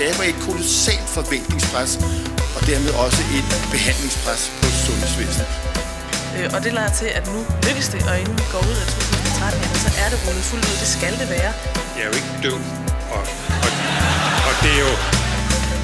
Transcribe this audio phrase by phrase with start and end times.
[0.00, 1.92] skaber et kolossalt forventningspres,
[2.56, 5.48] og dermed også et behandlingspres på sundhedsvæsenet.
[6.36, 8.86] Øh, og det lader til, at nu lykkes det, og inden vi går ud af
[8.86, 10.76] 2013, så er det rullet fuldt ud.
[10.84, 11.52] Det skal det være.
[11.96, 12.58] Jeg er jo ikke død,
[13.16, 13.22] og,
[13.64, 13.70] og,
[14.48, 14.92] og, det er jo,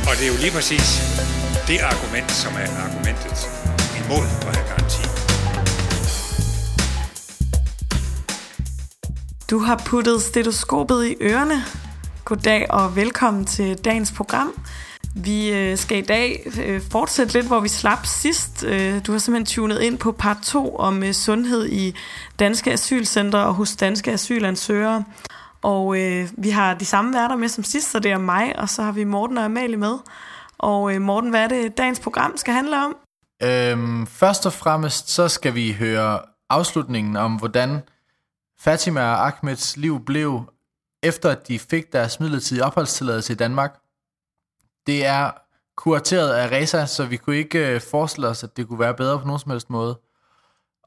[0.09, 0.87] og det er jo lige præcis
[1.69, 3.39] det argument, som er argumentet
[4.01, 5.03] imod at have garanti.
[9.51, 11.59] Du har puttet stetoskopet i ørerne.
[12.27, 14.53] Goddag og velkommen til dagens program.
[15.17, 18.65] Vi øh, skal i dag øh, fortsætte lidt, hvor vi slap sidst.
[18.65, 21.95] Øh, du har simpelthen tunet ind på part 2 om sundhed i
[22.39, 25.05] danske asylcentre og hos danske asylansøgere.
[25.63, 28.69] Og øh, vi har de samme værter med som sidst, så det er mig, og
[28.69, 29.99] så har vi Morten og Amalie med.
[30.59, 32.97] Og øh, Morten, hvad er det, dagens program skal handle om?
[33.43, 37.81] Øhm, først og fremmest, så skal vi høre afslutningen om, hvordan
[38.61, 40.43] Fatima og Ahmeds liv blev,
[41.03, 43.79] efter at de fik deres midlertidige opholdstilladelse i Danmark.
[44.87, 45.31] Det er
[45.77, 49.19] kurateret af Reza, så vi kunne ikke øh, forestille os, at det kunne være bedre
[49.19, 49.99] på nogen som helst måde.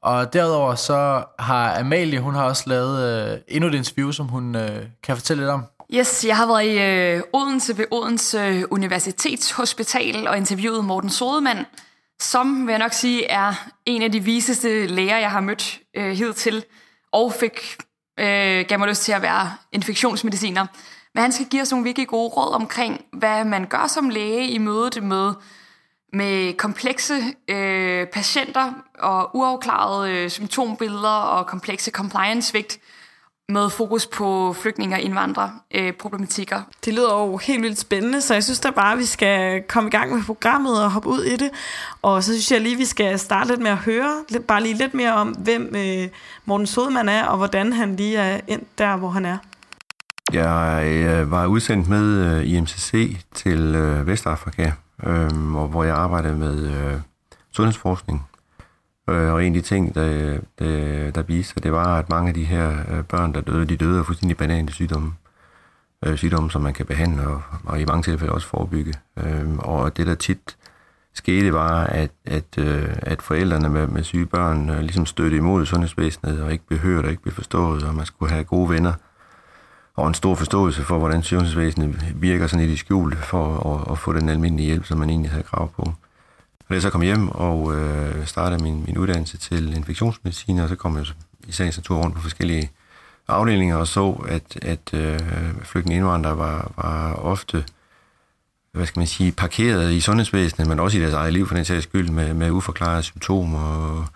[0.02, 4.56] Og derudover så har Amalie, hun har også lavet øh, endnu et interview, som hun
[4.56, 5.64] øh, kan fortælle lidt om.
[5.94, 11.66] Yes, jeg har været i øh, Odense ved Odense øh, Universitetshospital og interviewet Morten Sodemann,
[12.20, 16.10] som vil jeg nok sige er en af de viseste læger, jeg har mødt øh,
[16.12, 16.64] hidtil,
[17.12, 17.76] og fik,
[18.20, 20.66] øh, gav mig lyst til at være infektionsmediciner.
[21.14, 24.48] Men han skal give os nogle virkelig gode råd omkring, hvad man gør som læge
[24.48, 25.32] i mødet med,
[26.12, 27.14] med komplekse
[27.48, 32.78] øh, patienter og uafklarede øh, symptombilleder og komplekse compliance-svigt
[33.50, 36.62] med fokus på flygtninge og indvandrere øh, problematikker.
[36.84, 39.88] Det lyder jo helt vildt spændende, så jeg synes da bare, at vi skal komme
[39.88, 41.50] i gang med programmet og hoppe ud i det.
[42.02, 44.62] Og så synes jeg lige, at vi skal starte lidt med at høre, lidt, bare
[44.62, 46.08] lige lidt mere om, hvem øh,
[46.44, 49.38] Morten Sodemann er, og hvordan han lige er ind der, hvor han er.
[50.32, 54.70] Jeg øh, var udsendt med øh, IMCC til øh, Vestafrika,
[55.06, 55.32] øh,
[55.70, 57.00] hvor jeg arbejdede med øh,
[57.52, 58.29] sundhedsforskning.
[59.10, 62.34] Øh, og en af de ting, der, der, der viste det var, at mange af
[62.34, 65.12] de her øh, børn, der døde, de døde af fuldstændig banale sygdomme.
[66.06, 68.94] Øh, sygdomme, som man kan behandle og, og i mange tilfælde også forebygge.
[69.16, 70.56] Øh, og det, der tit
[71.14, 75.66] skete, var, at, at, øh, at forældrene med, med syge børn øh, ligesom støtte imod
[75.66, 78.92] sundhedsvæsenet og ikke blev hørt og ikke blev forstået, og man skulle have gode venner
[79.96, 84.12] og en stor forståelse for, hvordan sundhedsvæsenet virker sådan i skjul for at, at få
[84.12, 85.92] den almindelige hjælp, som man egentlig havde krav på.
[86.70, 90.76] Da jeg så kom hjem og øh, startede min, min uddannelse til infektionsmedicin, og så
[90.76, 91.06] kom jeg
[91.48, 92.70] i sagens natur rundt på forskellige
[93.28, 95.20] afdelinger og så, at, at øh,
[95.62, 97.64] flygtninge indvandrere var, var ofte
[98.72, 101.64] hvad skal man sige, parkeret i sundhedsvæsenet, men også i deres eget liv for den
[101.64, 104.06] sags skyld, med, med uforklarede symptomer, og,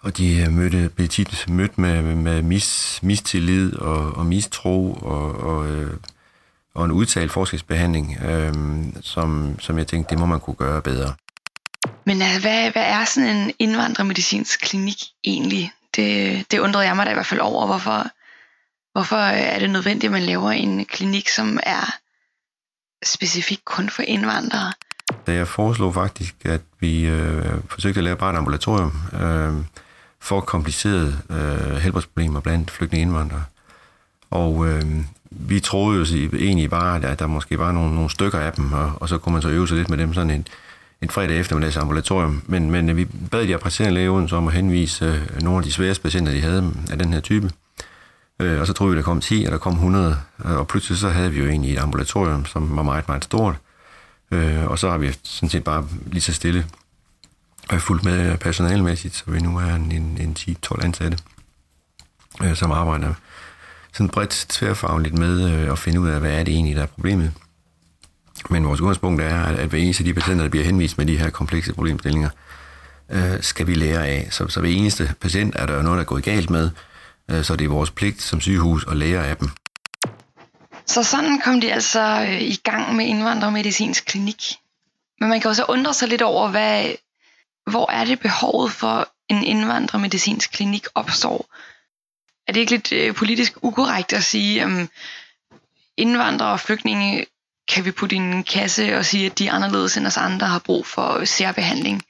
[0.00, 5.40] og de øh, mødte, blev tit mødt med, med mis, mistillid og, og mistro, og,
[5.40, 5.96] og, øh,
[6.74, 8.54] og en udtalt forskelsbehandling, øh,
[9.00, 11.14] som, som jeg tænkte, det må man kunne gøre bedre.
[12.06, 15.72] Men øh, hvad, hvad er sådan en indvandrermedicinsk klinik egentlig?
[15.96, 17.66] Det, det undrede jeg mig da i hvert fald over.
[17.66, 18.06] Hvorfor,
[18.92, 21.94] hvorfor øh, er det nødvendigt, at man laver en klinik, som er
[23.04, 24.72] specifikt kun for indvandrere?
[25.26, 29.54] Da jeg foreslog faktisk, at vi øh, forsøgte at lave bare et ambulatorium øh,
[30.20, 33.44] for komplicerede øh, helbredsproblemer blandt flygtninge indvandrere.
[34.30, 34.82] Og øh,
[35.30, 36.04] vi troede jo
[36.36, 39.32] egentlig bare, at der måske var nogle, nogle stykker af dem, og, og så kunne
[39.32, 40.46] man så øve sig lidt med dem sådan en,
[41.02, 45.42] en fredag eftermiddags ambulatorium, men, men vi bad de praktiserende læge om at henvise øh,
[45.42, 47.50] nogle af de sværeste patienter, de havde af den her type.
[48.40, 50.98] Øh, og så troede vi, der kom 10, og der kom 100, øh, og pludselig
[50.98, 53.54] så havde vi jo egentlig et ambulatorium, som var meget, meget stort.
[54.30, 56.66] Øh, og så har vi sådan set bare lige så stille øh,
[57.68, 61.18] og fuldt med øh, personalmæssigt, så vi nu er en, en, en 10-12 ansatte,
[62.42, 63.14] øh, som arbejder
[63.92, 66.86] sådan bredt tværfagligt med øh, at finde ud af, hvad er det egentlig, der er
[66.86, 67.32] problemet.
[68.50, 71.18] Men vores udgangspunkt er, at hver eneste af de patienter, der bliver henvist med de
[71.18, 72.30] her komplekse problemstillinger,
[73.10, 74.28] øh, skal vi lære af.
[74.30, 76.70] Så, så hver eneste patient er der noget, der er gået galt med,
[77.30, 79.48] øh, så det er vores pligt som sygehus at lære af dem.
[80.86, 84.42] Så sådan kom de altså øh, i gang med indvandrermedicinsk klinik.
[85.20, 86.94] Men man kan også undre sig lidt over, hvad,
[87.70, 91.46] hvor er det behovet for en indvandrermedicinsk klinik opstår.
[92.46, 94.88] Er det ikke lidt øh, politisk ukorrekt at sige, at
[95.96, 97.26] indvandrere og flygtninge
[97.72, 100.46] kan vi putte i en kasse og sige, at de er anderledes end os andre
[100.46, 102.02] har brug for øh, særbehandling.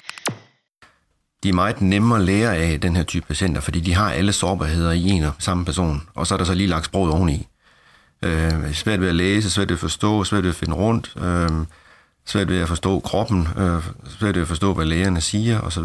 [1.43, 4.33] De er meget nemmere at lære af den her type patienter, fordi de har alle
[4.33, 7.47] sårbarheder i en og samme person, og så er der så lige lagt sproget oveni.
[8.23, 11.67] Øh, svært ved at læse, svært ved at forstå, svært ved at finde rundt, øh,
[12.27, 13.83] svært ved at forstå kroppen, øh,
[14.19, 15.85] svært ved at forstå, hvad lægerne siger osv.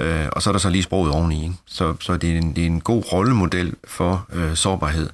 [0.00, 1.42] Øh, og så er der så lige sproget oveni.
[1.42, 1.54] Ikke?
[1.66, 5.10] Så, så det, er en, det er en god rollemodel for øh, sårbarhed.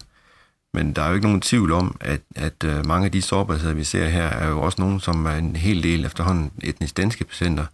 [0.75, 3.75] Men der er jo ikke nogen tvivl om, at, at øh, mange af de sårbarheder,
[3.75, 7.25] vi ser her, er jo også nogen, som er en hel del efterhånden etnisk danske
[7.25, 7.67] patienter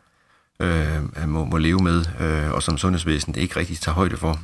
[0.60, 4.40] øh, må, må leve med, øh, og som sundhedsvæsenet ikke rigtig tager højde for.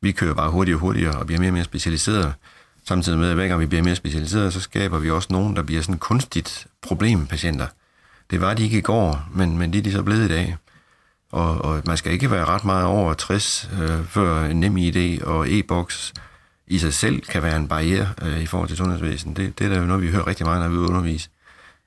[0.00, 2.34] Vi kører bare hurtigere og hurtigere og bliver mere og mere specialiseret.
[2.84, 5.62] Samtidig med, at hver gang vi bliver mere specialiseret, så skaber vi også nogen, der
[5.62, 7.66] bliver sådan kunstigt problempatienter.
[8.30, 10.56] Det var de ikke i går, men, men det er de så blevet i dag.
[11.32, 15.24] Og, og man skal ikke være ret meget over 60, øh, før en nem idé
[15.24, 16.12] og e-boks
[16.70, 19.36] i sig selv kan være en barriere øh, i forhold til sundhedsvæsenet.
[19.36, 21.28] Det, det er der jo noget, vi hører rigtig meget, når vi underviser.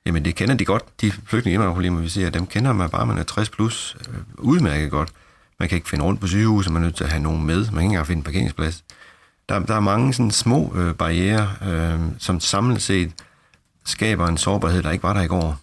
[0.06, 3.18] Jamen det kender de godt, de flygtninge problemer, vi ser, dem kender man bare, man
[3.18, 5.12] er 60 plus, øh, udmærket godt.
[5.58, 7.56] Man kan ikke finde rundt på sygehuset, man er nødt til at have nogen med,
[7.56, 8.84] man kan ikke engang finde en parkeringsplads.
[9.48, 13.12] Der, der er mange sådan små øh, barriere, øh, som samlet set
[13.84, 15.58] skaber en sårbarhed, der ikke var der i går.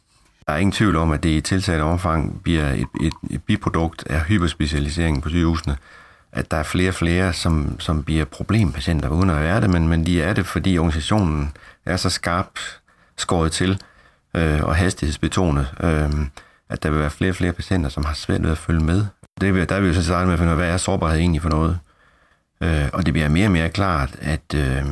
[0.48, 4.04] Der er ingen tvivl om, at det i tiltaget omfang bliver et, et, et biprodukt
[4.08, 5.78] af hyperspecialiseringen på sygehusene,
[6.32, 9.88] at der er flere og flere, som, som bliver problempatienter, uden at være det, men,
[9.88, 11.52] men de er det, fordi organisationen
[11.86, 12.82] er så skarpt
[13.18, 13.82] skåret til
[14.36, 16.10] øh, og hastighedsbetonet, øh,
[16.70, 19.06] at der vil være flere og flere patienter, som har svært ved at følge med.
[19.42, 21.20] Det, der er vi jo så starte med at finde ud af, hvad er sårbarhed
[21.20, 21.80] egentlig for noget?
[22.64, 24.86] Øh, og det bliver mere og mere klart, at, øh,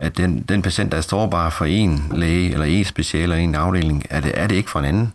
[0.00, 3.54] at den, den patient, der er sårbar for en læge, eller en special, eller en
[3.54, 5.12] afdeling, er det, er det ikke for en anden.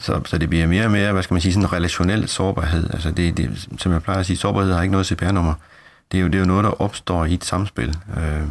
[0.00, 2.90] Så, så det bliver mere og mere, hvad skal man sige, sådan en relationel sårbarhed.
[2.92, 5.54] Altså det, det, som jeg plejer at sige, sårbarhed har ikke noget CPR-nummer.
[6.12, 7.96] Det er, jo, det er jo noget, der opstår i et samspil.
[8.16, 8.42] Øh,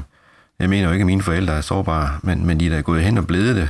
[0.59, 3.03] jeg mener jo ikke, at mine forældre er sårbare, men, men de er da gået
[3.03, 3.69] hen og blevet det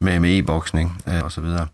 [0.00, 1.66] med, med e-boksning øh, og så videre.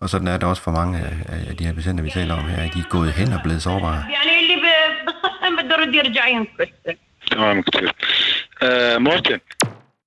[0.00, 2.44] Og sådan er det også for mange af, af de her patienter, vi taler om
[2.44, 4.04] her, at de er gået hen og blevet sårbare.
[8.62, 9.00] Øh,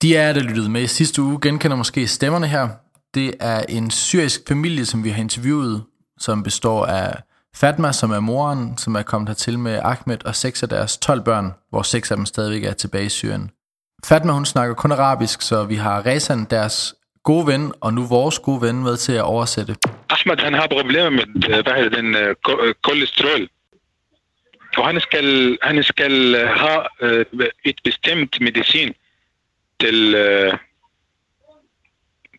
[0.02, 2.68] de er der lyttede med sidste uge, genkender måske stemmerne her.
[3.14, 5.84] Det er en syrisk familie, som vi har interviewet,
[6.20, 7.16] som består af
[7.56, 11.22] Fatma, som er moren, som er kommet hertil med Ahmed og seks af deres 12
[11.22, 13.52] børn, hvor seks af dem stadigvæk er tilbage i Syrien.
[14.06, 18.40] Fatma, hun snakker kun arabisk, så vi har Rezan, deres gode ven, og nu vores
[18.40, 19.76] gode ven, med til at oversætte.
[20.10, 23.48] Ahmed han har problemer med øh, hvad hedder den øh, øh, kolesterol.
[24.78, 26.82] Og han skal, han skal have
[27.66, 28.94] et bestemt medicin
[29.82, 30.16] til,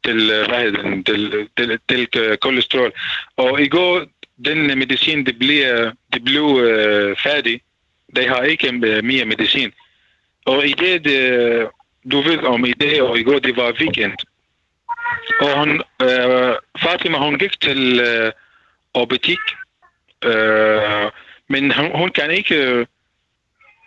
[0.04, 2.92] til, hvad eh, den, til, til, til øh, kolesterol.
[3.36, 4.04] Og i går,
[4.44, 7.60] den medicin, det bliver, eh, det blev eh, øh, færdig.
[8.16, 9.72] De har ikke mere medicin.
[10.44, 11.68] Og i det, det,
[12.12, 14.16] du ved om i det, og i går, det var weekend.
[15.40, 18.32] Og hun, øh, Fatima, hun gik til øh,
[18.92, 19.38] og butik,
[20.24, 21.10] øh,
[21.48, 22.86] men hun, hun kan ikke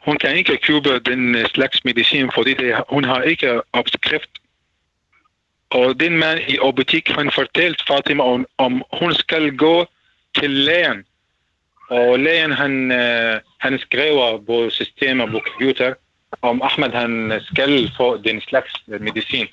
[0.06, 4.30] hun kan ikke købe den øh, slags medicin, fordi det, hun har ikke opskrift.
[5.74, 9.86] Og den mand i butik, han fortalte Fatima om, om hun skal gå
[10.36, 11.06] til lægen.
[11.90, 15.94] Og lægen, han, øh, han skriver på systemet på computer,
[16.42, 19.48] om Ahmed han skal få den slags medicin.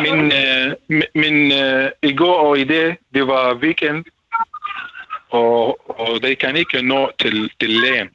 [0.00, 0.74] Men, øh,
[1.14, 4.04] men øh, i går og i dag, det var weekend,
[5.30, 8.10] og, og de kan ikke nå til, til lægen.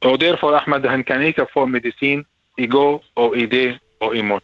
[0.00, 2.24] Og derfor Ahmed, han kan ikke få medicin
[2.58, 4.42] i går og i dag og i morgen.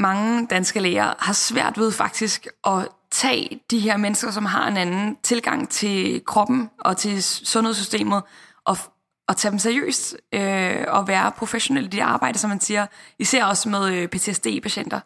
[0.00, 4.76] Mange danske læger har svært ved faktisk at tage de her mennesker, som har en
[4.76, 8.22] anden tilgang til kroppen og til sundhedssystemet,
[8.64, 8.76] og,
[9.28, 12.86] og tage dem seriøst øh, og være professionelle i det arbejde, som man siger,
[13.18, 15.00] især også med øh, PTSD-patienter.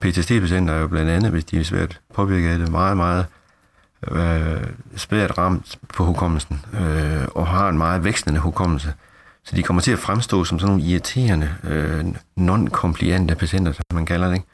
[0.00, 3.26] PTSD-patienter er jo blandt andet, hvis de er svært påvirket af det, meget, meget
[4.08, 4.66] øh,
[4.96, 8.94] svært ramt på hukommelsen, øh, og har en meget vækstende hukommelse.
[9.44, 12.04] Så de kommer til at fremstå som sådan nogle irriterende, øh,
[12.36, 14.34] non-compliante patienter, som man kalder det.
[14.34, 14.46] Ikke?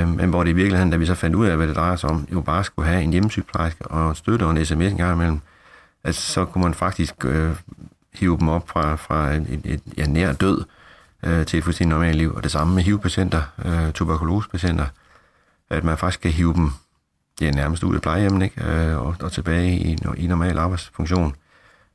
[0.00, 1.96] Øh, men hvor det i virkeligheden, da vi så fandt ud af, hvad det drejer
[1.96, 5.12] sig om, jo bare skulle have en hjemmesygeplejerske og støtte og en sms en gang
[5.12, 5.40] imellem,
[6.04, 7.56] at så kunne man faktisk øh,
[8.14, 10.64] hive dem op fra, fra et, et, et ja, nær død
[11.22, 12.34] øh, til et fuldstændig normalt liv.
[12.34, 14.86] Og det samme med HIV-patienter, øh, tuberkulosepatienter,
[15.70, 16.70] at man faktisk kan hive dem
[17.40, 18.64] ja, nærmest ud af plejehjemmet ikke?
[18.64, 21.34] Øh, og, og tilbage i, i normal arbejdsfunktion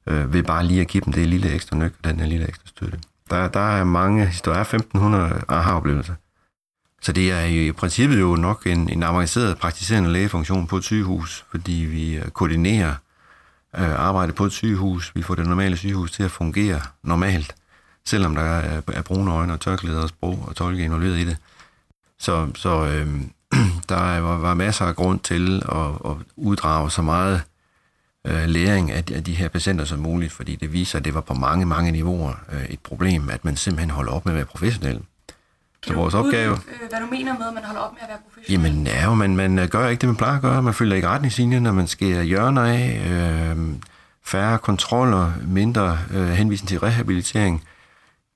[0.10, 2.48] øh, ved bare lige at give dem det lille ekstra nyk og den her lille
[2.48, 3.00] ekstra støtte.
[3.30, 6.14] Der, der er mange, historier, 1500 aha-oplevelser.
[7.02, 11.46] Så det er i princippet jo nok en, en avanceret praktiserende lægefunktion på et sygehus,
[11.52, 12.96] fordi vi øh, koordinerer
[13.78, 15.16] øh, arbejdet på et sygehus.
[15.16, 17.56] Vi får det normale sygehus til at fungere normalt,
[18.06, 21.38] selvom der er, er brune øjne og tørklæder og sprog og tolke involveret i det.
[22.20, 23.08] Så, så øh,
[23.90, 27.42] der var, var masser af grund til at, at uddrage så meget
[28.28, 31.14] øh, læring af de, af de her patienter som muligt, fordi det viser, at det
[31.14, 34.38] var på mange, mange niveauer øh, et problem, at man simpelthen holder op med at
[34.38, 35.02] være professionel.
[35.84, 36.54] Så vores opgave...
[36.54, 38.72] Øh, hvad du mener med, at man holder op med at være professionel?
[38.72, 40.64] Jamen, ja, jo, man, man gør ikke det, man plejer at gøre.
[40.64, 43.02] Man følger ikke retningslinjer, når man skærer hjørner af.
[43.10, 43.58] Øh,
[44.26, 47.64] færre kontroller, mindre øh, henvisning til rehabilitering.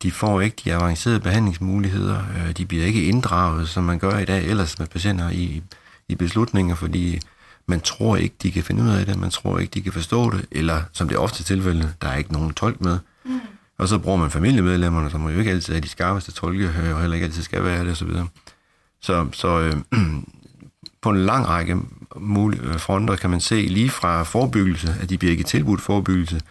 [0.03, 2.19] De får ikke de avancerede behandlingsmuligheder.
[2.37, 5.63] Øh, de bliver ikke inddraget, som man gør i dag ellers med patienter i,
[6.07, 7.19] i beslutninger, fordi
[7.65, 10.32] man tror ikke, de kan finde ud af det, man tror ikke, de kan forstå
[10.32, 13.00] det, eller som det er ofte tilfælde, der er ikke nogen tolk med.
[13.25, 13.39] Mm.
[13.77, 17.13] Og så bruger man familiemedlemmerne, som jo ikke altid er de skarpeste tolke, og heller
[17.13, 18.10] ikke altid skal være det, osv.
[18.10, 18.25] Så,
[19.01, 19.75] så, så øh,
[21.01, 21.77] på en lang række
[22.15, 26.41] mulige øh, fronter kan man se lige fra forebyggelse, at de bliver ikke tilbudt forebyggelse,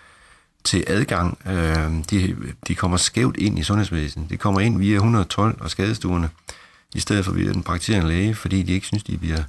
[0.64, 1.38] til adgang.
[1.46, 2.36] Øh, de,
[2.68, 4.30] de kommer skævt ind i sundhedsvæsenet.
[4.30, 6.28] De kommer ind via 112 og skadestuerne,
[6.94, 9.42] i stedet for via den praktiserende læge, fordi de ikke synes, de bliver,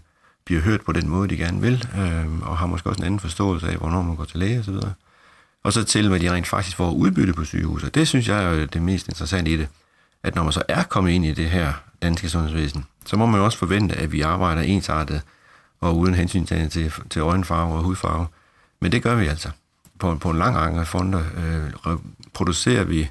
[0.46, 3.20] bliver hørt på den måde, de gerne vil, øh, og har måske også en anden
[3.20, 4.76] forståelse af, hvornår man går til læge osv.
[5.64, 7.96] Og så til, hvad de rent faktisk får udbytte på sygehuset.
[7.96, 9.68] Det synes jeg er det mest interessante i det,
[10.24, 13.40] at når man så er kommet ind i det her danske sundhedsvæsen, så må man
[13.40, 15.22] jo også forvente, at vi arbejder ensartet
[15.82, 18.28] og uden hensyn til, til øjenfarve og hudfarve.
[18.80, 19.50] Men det gør vi altså.
[20.00, 21.24] På, på en lang række fonder
[21.86, 21.98] øh,
[22.34, 23.10] producerer vi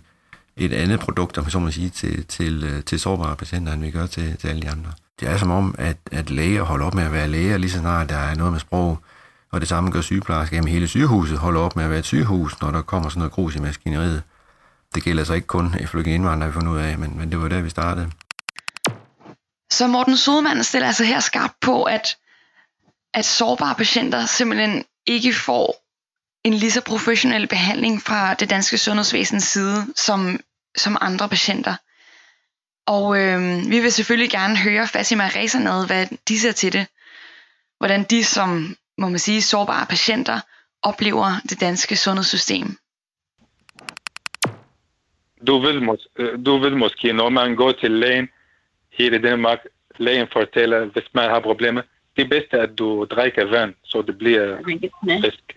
[0.56, 3.90] et andet produkt, om så må sige, til, til, øh, til sårbare patienter, end vi
[3.90, 4.92] gør til, til alle de andre.
[5.20, 7.78] Det er som om, at, at læger holder op med at være læger, lige så
[7.78, 8.98] snart der er noget med sprog,
[9.52, 10.56] og det samme gør sygeplejersker.
[10.56, 13.32] Jamen hele sygehuset holder op med at være et sygehus, når der kommer sådan noget
[13.32, 14.22] grus i maskineriet.
[14.94, 17.48] Det gælder så ikke kun flygtninge indvandrere, vi fundet ud af, men, men det var
[17.48, 18.10] der, vi startede.
[19.72, 22.16] Så Morten Sodemann stiller altså her skarpt på, at,
[23.14, 25.82] at sårbare patienter simpelthen ikke får
[26.44, 30.40] en lige så professionel behandling fra det danske sundhedsvæsens side som,
[30.76, 31.76] som andre patienter.
[32.86, 36.86] Og øh, vi vil selvfølgelig gerne høre Fatima Rezanad, hvad de siger til det.
[37.78, 40.40] Hvordan de som, må man sige, sårbare patienter
[40.82, 42.76] oplever det danske sundhedssystem.
[45.46, 48.28] Du vil, mås- øh, du vil måske, når man går til lægen,
[48.92, 49.58] her i Danmark,
[49.98, 51.82] lægen fortæller, hvis man har problemer,
[52.16, 54.56] det bedste er, at du drikker vand, så det bliver
[55.20, 55.56] frisk.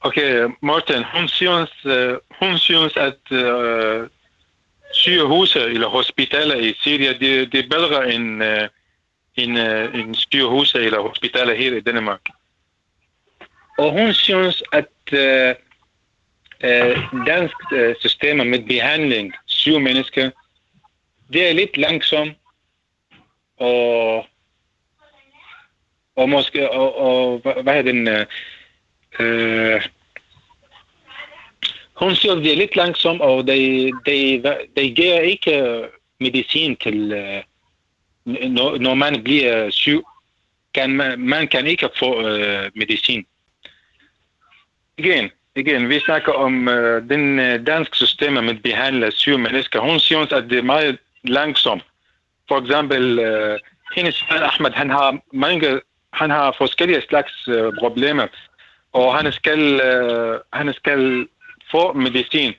[0.00, 4.08] Okay, Morten, hun synes, øh, hun synes at øh,
[4.92, 8.68] sygehuse eller hospitaler i Syrien, det, det er bedre end, øh,
[9.36, 12.20] end, øh, end sygehuse eller hospitaler her i Danmark.
[13.78, 15.54] Og hun synes, at øh,
[16.64, 20.30] øh, dansk øh, systemer med behandling syge mennesker,
[21.32, 22.36] det er lidt langsomt,
[23.56, 24.26] og,
[26.16, 28.26] og måske, og, og hvad er den, øh,
[29.20, 29.88] øh,
[31.98, 34.42] hun siger, det er lidt langsomt, og de, de,
[34.76, 35.84] de giver ikke øh,
[36.20, 37.42] medicin til, øh,
[38.50, 40.02] når, når man bliver syg,
[40.74, 43.26] kan man, man kan ikke få uh, medicin.
[44.98, 49.80] Igen, igen, vi snakker om uh, den uh, danske system med behandle syge mennesker.
[49.80, 51.82] Hun synes, at det er meget langsomt.
[52.48, 53.56] For eksempel, uh,
[53.96, 55.80] hendes Ahmed, han har mange,
[56.12, 58.26] han har forskellige slags uh, problemer,
[58.92, 61.26] og han skal, uh, han skal
[61.70, 62.54] få medicin.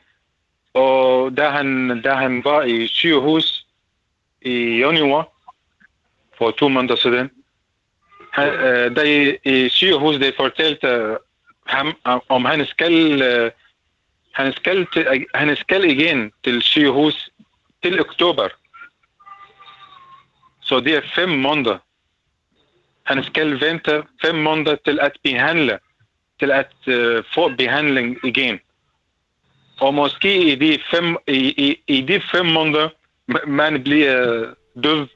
[0.74, 3.66] Og da han, da han var i sygehus
[4.42, 5.28] i januar,
[6.38, 7.32] for to måneder siden,
[8.32, 11.18] han, uh, de i sygehus, de fortalte
[11.68, 11.94] ham,
[12.30, 13.52] om han skal, uh,
[14.32, 17.30] han skal, til, han skal igen til sygehus
[17.84, 18.48] til oktober.
[20.62, 21.78] Så det er fem måneder.
[23.04, 23.24] Han
[29.82, 32.90] og måske i de fem, i, i, i de fem måneder,
[33.48, 34.46] man bliver
[34.84, 35.08] død.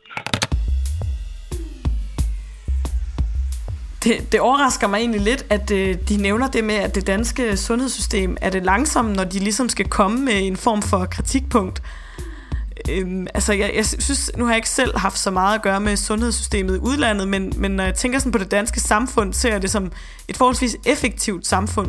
[4.04, 7.58] Det, det overrasker mig egentlig lidt, at øh, de nævner det med, at det danske
[7.58, 11.82] sundhedssystem er det langsomt, når de ligesom skal komme med en form for kritikpunkt.
[12.90, 15.80] Øhm, altså, jeg, jeg synes, nu har jeg ikke selv haft så meget at gøre
[15.80, 19.52] med sundhedssystemet i udlandet, men, men når jeg tænker sådan på det danske samfund, ser
[19.52, 19.92] jeg det som
[20.28, 21.88] et forholdsvis effektivt samfund.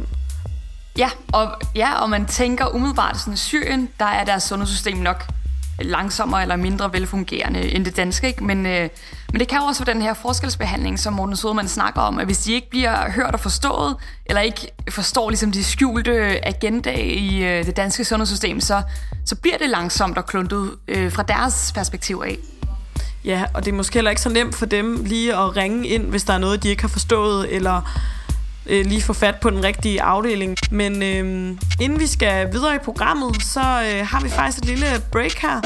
[0.98, 5.24] Ja, og, ja, og man tænker umiddelbart sådan, Syrien, der er deres sundhedssystem nok
[5.80, 8.26] langsommere eller mindre velfungerende end det danske.
[8.26, 8.44] Ikke?
[8.44, 8.88] Men, øh,
[9.32, 12.26] men det kan jo også være den her forskelsbehandling, som Morten Sodemann snakker om, at
[12.26, 13.96] hvis de ikke bliver hørt og forstået,
[14.26, 18.82] eller ikke forstår ligesom de skjulte agenda i øh, det danske sundhedssystem, så,
[19.24, 22.38] så bliver det langsomt og kluntet øh, fra deres perspektiv af.
[23.24, 26.02] Ja, og det er måske heller ikke så nemt for dem lige at ringe ind,
[26.04, 28.00] hvis der er noget, de ikke har forstået, eller
[28.66, 30.56] øh, lige få fat på den rigtige afdeling.
[30.70, 34.86] Men øh, inden vi skal videre i programmet, så øh, har vi faktisk et lille
[35.12, 35.60] break her.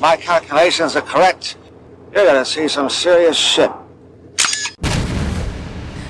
[0.00, 1.58] My calculations are correct.
[2.12, 3.70] You're gonna see some serious shit.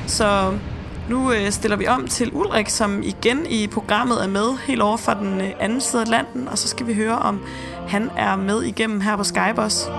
[0.07, 0.53] Så
[1.09, 4.97] nu øh, stiller vi om til Ulrik, som igen i programmet er med helt over
[4.97, 7.41] fra den øh, anden side af landen, og så skal vi høre, om
[7.89, 9.91] han er med igennem her på Skype også.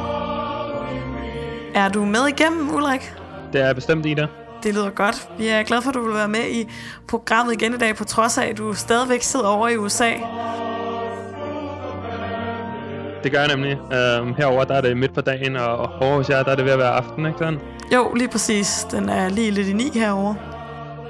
[1.75, 3.13] Er du med igennem, Ulrik?
[3.53, 4.27] Det er bestemt, Ida.
[4.63, 5.29] Det lyder godt.
[5.37, 6.67] Vi er glade for, at du vil være med i
[7.07, 10.11] programmet igen i dag, på trods af, at du stadigvæk sidder over i USA.
[13.23, 13.71] Det gør jeg nemlig.
[13.71, 16.65] Øhm, herover der er det midt på dagen, og over hos jer der er det
[16.65, 17.59] ved at være aften, ikke sådan?
[17.93, 18.87] Jo, lige præcis.
[18.91, 20.35] Den er lige lidt i ni herover.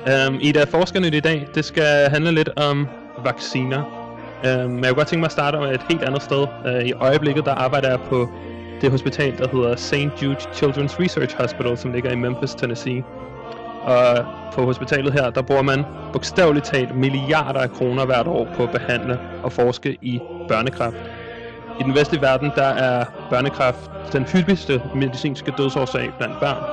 [0.08, 2.88] Øhm, I der forskernyt i dag, det skal handle lidt om
[3.25, 3.81] vacciner.
[4.46, 6.48] Øhm, jeg kunne godt tænke mig at starte med et helt andet sted.
[6.67, 8.29] Øh, I øjeblikket der arbejder jeg på
[8.81, 10.24] det hospital, der hedder St.
[10.24, 13.03] Jude Children's Research Hospital, som ligger i Memphis, Tennessee.
[13.84, 18.64] Og på hospitalet her, der bruger man bogstaveligt talt milliarder af kroner hvert år på
[18.64, 21.12] at behandle og forske i børnekræft.
[21.80, 26.64] I den vestlige verden, der er børnekræft den hyppigste medicinske dødsårsag blandt børn.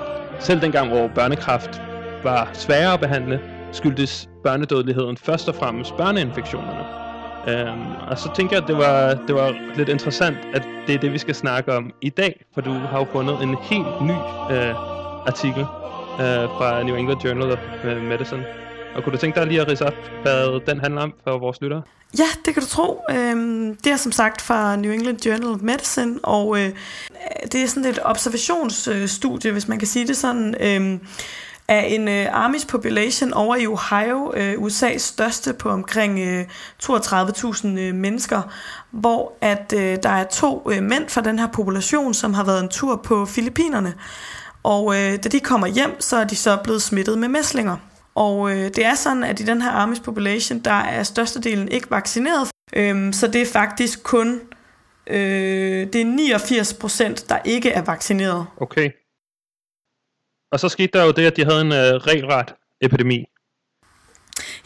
[0.41, 1.83] Selv dengang, hvor børnekræft
[2.23, 3.41] var sværere at behandle,
[3.73, 6.85] skyldtes børnedødeligheden først og fremmest børneinfektionerne.
[7.49, 10.99] Øhm, og så tænker jeg, at det var, det var lidt interessant, at det er
[10.99, 14.17] det, vi skal snakke om i dag, for du har jo fundet en helt ny
[14.51, 14.75] øh,
[15.27, 15.67] artikel
[16.21, 18.45] øh, fra New England Journal of Medicine.
[18.97, 21.61] Og kunne du tænke dig lige at rise op, hvad den handler om for vores
[21.61, 21.83] lyttere?
[22.19, 23.03] Ja, det kan du tro.
[23.11, 26.71] Øhm, det er som sagt fra New England Journal of Medicine, og øh,
[27.53, 31.01] det er sådan et observationsstudie, hvis man kan sige det sådan, øhm,
[31.69, 36.47] af en øh, Amish population over i Ohio, øh, USA's største på omkring
[36.83, 38.43] 32.000 mennesker,
[38.91, 42.97] hvor at der er to mænd fra den her population, som har været en tur
[42.97, 43.95] på Filippinerne.
[44.63, 47.77] Og øh, da de kommer hjem, så er de så blevet smittet med mæslinger.
[48.15, 51.91] Og øh, det er sådan, at i den her Amish population, der er størstedelen ikke
[51.91, 52.51] vaccineret.
[52.73, 54.41] Øhm, så det er faktisk kun
[55.07, 58.47] øh, det er 89 procent, der ikke er vaccineret.
[58.57, 58.91] Okay.
[60.53, 63.25] Og så skete der jo det, at de havde en øh, regelret epidemi.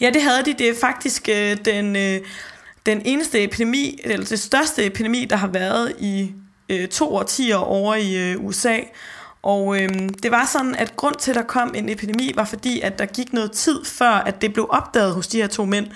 [0.01, 0.55] Ja, det havde de.
[0.55, 2.27] Det er faktisk øh, den, øh,
[2.87, 6.33] den eneste epidemi, eller det største epidemi, der har været i
[6.69, 8.79] øh, to årtier over i øh, USA.
[9.43, 12.81] Og øhm, det var sådan, at grund til, at der kom en epidemi, var fordi,
[12.81, 15.87] at der gik noget tid før, at det blev opdaget hos de her to mænd.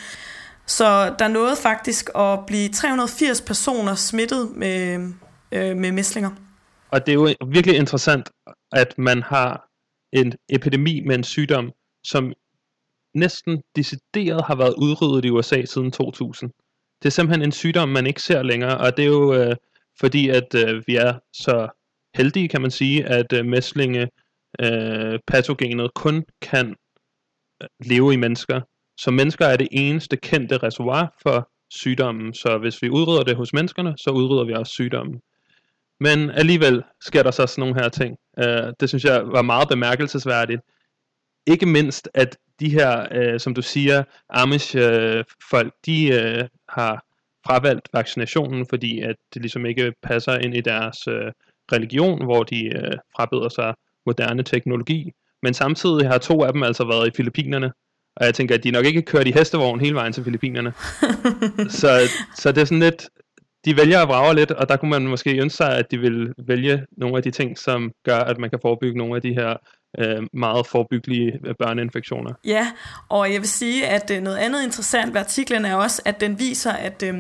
[0.67, 4.95] Så der nåede faktisk at blive 380 personer smittet med,
[5.53, 6.31] øh, med mæslinger.
[6.91, 8.31] Og det er jo virkelig interessant,
[8.73, 9.69] at man har
[10.13, 11.73] en epidemi med en sygdom,
[12.05, 12.33] som
[13.15, 16.51] næsten decideret har været udryddet i USA siden 2000.
[17.03, 19.57] Det er simpelthen en sygdom, man ikke ser længere, og det er jo øh,
[20.01, 21.76] fordi, at øh, vi er så
[22.17, 24.09] heldige, kan man sige, at øh, mæslinge
[24.61, 26.75] øh, patogenet kun kan
[27.63, 28.61] øh, leve i mennesker.
[29.01, 33.53] Så mennesker er det eneste kendte reservoir for sygdommen, så hvis vi udrydder det hos
[33.53, 35.21] menneskerne, så udrydder vi også sygdommen.
[36.01, 38.17] Men alligevel sker der så sådan nogle her ting.
[38.39, 40.61] Øh, det synes jeg var meget bemærkelsesværdigt.
[41.47, 47.05] Ikke mindst, at de her, øh, som du siger, Amish-folk, øh, de øh, har
[47.47, 51.33] fravalgt vaccinationen, fordi at det ligesom ikke passer ind i deres øh,
[51.73, 53.75] religion, hvor de uh, frabeder sig
[54.07, 55.13] moderne teknologi.
[55.43, 57.73] Men samtidig har to af dem altså været i Filippinerne,
[58.17, 60.73] og jeg tænker, at de nok ikke kørt i hestevogn hele vejen til Filippinerne.
[61.81, 62.01] så,
[62.37, 63.09] så det er sådan lidt,
[63.65, 66.33] de vælger at vrage lidt, og der kunne man måske ønske sig, at de vil
[66.47, 69.57] vælge nogle af de ting, som gør, at man kan forebygge nogle af de her
[69.99, 72.33] øh, meget forebyggelige øh, børneinfektioner.
[72.45, 72.73] Ja,
[73.09, 76.39] og jeg vil sige, at øh, noget andet interessant ved artiklen er også, at den
[76.39, 77.15] viser, at øh,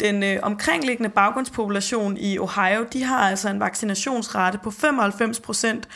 [0.00, 5.88] den øh, omkringliggende baggrundspopulation i Ohio, de har altså en vaccinationsrate på 95 procent,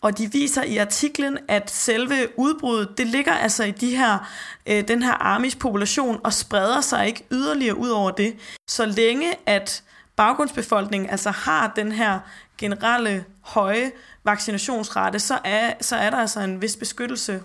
[0.00, 4.30] og de viser i artiklen, at selve udbruddet, det ligger altså i de her,
[4.66, 8.34] øh, den her Amish population og spreder sig ikke yderligere ud over det.
[8.68, 9.82] Så længe at
[10.16, 12.18] baggrundsbefolkningen altså har den her
[12.58, 13.90] generelle høje
[14.24, 17.40] vaccinationsrate, så er, så er der altså en vis beskyttelse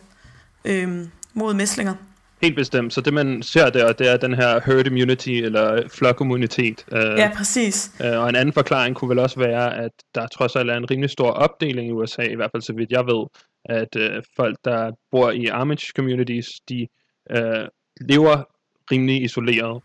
[0.65, 1.93] øh, mod mæslinger.
[2.41, 2.93] Helt bestemt.
[2.93, 6.85] Så det man ser der, det er den her herd immunity, eller flokimmunitet.
[6.91, 7.91] Øh, ja, præcis.
[8.03, 10.91] Øh, og en anden forklaring kunne vel også være, at der trods alt er en
[10.91, 13.25] rimelig stor opdeling i USA, i hvert fald så vidt jeg ved,
[13.65, 16.87] at øh, folk, der bor i Amish communities, de
[17.31, 17.67] øh,
[18.01, 18.43] lever
[18.91, 19.81] rimelig isoleret.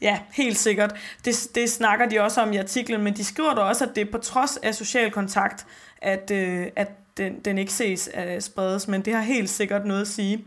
[0.00, 0.92] Ja, helt sikkert.
[1.24, 4.06] Det, det snakker de også om i artiklen, men de skriver da også, at det
[4.06, 5.66] er på trods af social kontakt,
[6.02, 10.00] at, øh, at den, den ikke ses øh, spredes, men det har helt sikkert noget
[10.00, 10.44] at sige.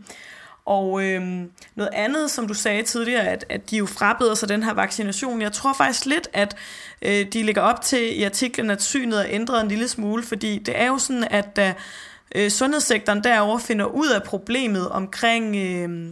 [0.64, 4.62] Og øhm, noget andet, som du sagde tidligere, at, at de jo frabeder sig den
[4.62, 5.42] her vaccination.
[5.42, 6.56] Jeg tror faktisk lidt, at
[7.02, 10.58] øh, de ligger op til i artiklen, at synet er ændret en lille smule, fordi
[10.58, 11.74] det er jo sådan, at da
[12.34, 15.56] øh, sundhedssektoren derover finder ud af problemet omkring...
[15.56, 16.10] Øh,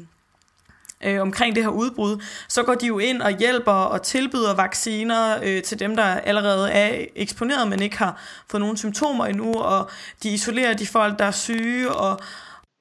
[1.04, 5.38] øh, omkring det her udbrud, så går de jo ind og hjælper og tilbyder vacciner
[5.44, 9.90] øh, til dem, der allerede er eksponeret, men ikke har fået nogen symptomer endnu, og
[10.22, 11.92] de isolerer de folk, der er syge.
[11.92, 12.20] Og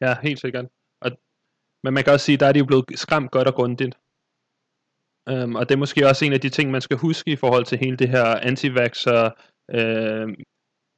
[0.02, 0.66] ja, helt sikkert.
[1.02, 1.12] Og,
[1.84, 3.96] Men man kan også sige, at der er de jo blevet skræmt godt og grundigt.
[5.32, 7.66] Um, og det er måske også en af de ting, man skal huske i forhold
[7.66, 9.22] til hele det her anti-vaxxer,
[9.78, 10.36] øhm,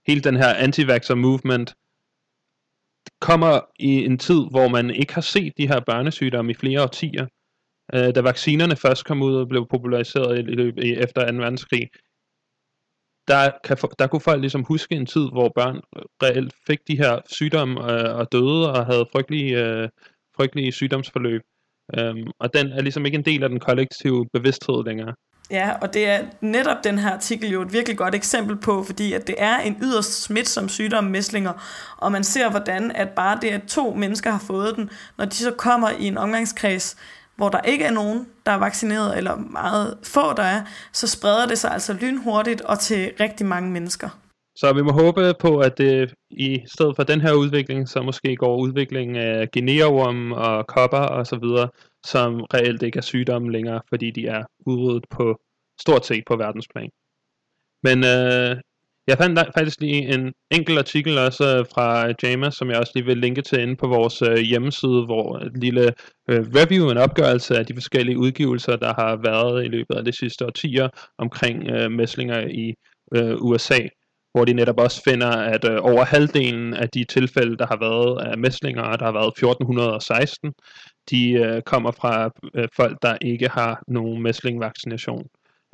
[0.08, 1.76] hele den her anti-vaxxer movement
[3.22, 7.28] kommer i en tid, hvor man ikke har set de her børnesygdomme i flere årtier.
[7.94, 11.38] Øh, da vaccinerne først kom ud og blev populariseret i, løbet i, efter 2.
[11.38, 11.90] verdenskrig,
[13.28, 15.78] der, kan, der kunne folk ligesom huske en tid, hvor børn
[16.24, 19.90] reelt fik de her sygdomme øh, og døde og havde frygtelige, øh,
[20.38, 21.42] frygtelige sygdomsforløb.
[21.98, 25.14] Øhm, og den er ligesom ikke en del af den kollektive bevidsthed længere.
[25.52, 29.14] Ja, og det er netop den her artikel jo et virkelig godt eksempel på, fordi
[29.14, 31.54] at det er en yderst smitsom sygdom, mæslinger,
[31.98, 35.36] og man ser, hvordan at bare det, at to mennesker har fået den, når de
[35.36, 36.96] så kommer i en omgangskreds,
[37.36, 41.46] hvor der ikke er nogen, der er vaccineret, eller meget få, der er, så spreder
[41.46, 44.10] det sig altså lynhurtigt og til rigtig mange mennesker.
[44.60, 48.36] Så vi må håbe på, at det i stedet for den her udvikling, så måske
[48.36, 51.70] går udviklingen af geneorm og kopper og så videre,
[52.06, 55.42] som reelt ikke er sygdomme længere, fordi de er udryddet på
[55.82, 56.90] stort set på verdensplan.
[57.84, 58.56] Men øh,
[59.08, 63.06] jeg fandt faktisk lige en enkelt artikel også øh, fra JAMA, som jeg også lige
[63.06, 65.86] vil linke til inde på vores øh, hjemmeside, hvor et lille
[66.30, 70.12] øh, review, en opgørelse af de forskellige udgivelser, der har været i løbet af de
[70.12, 72.74] sidste årtier omkring øh, mæslinger i
[73.16, 73.80] øh, USA,
[74.32, 78.22] hvor de netop også finder, at øh, over halvdelen af de tilfælde, der har været
[78.32, 80.54] af mæslinger, der har været 1416,
[81.10, 85.26] de øh, kommer fra øh, folk, der ikke har nogen mæslingvaccination.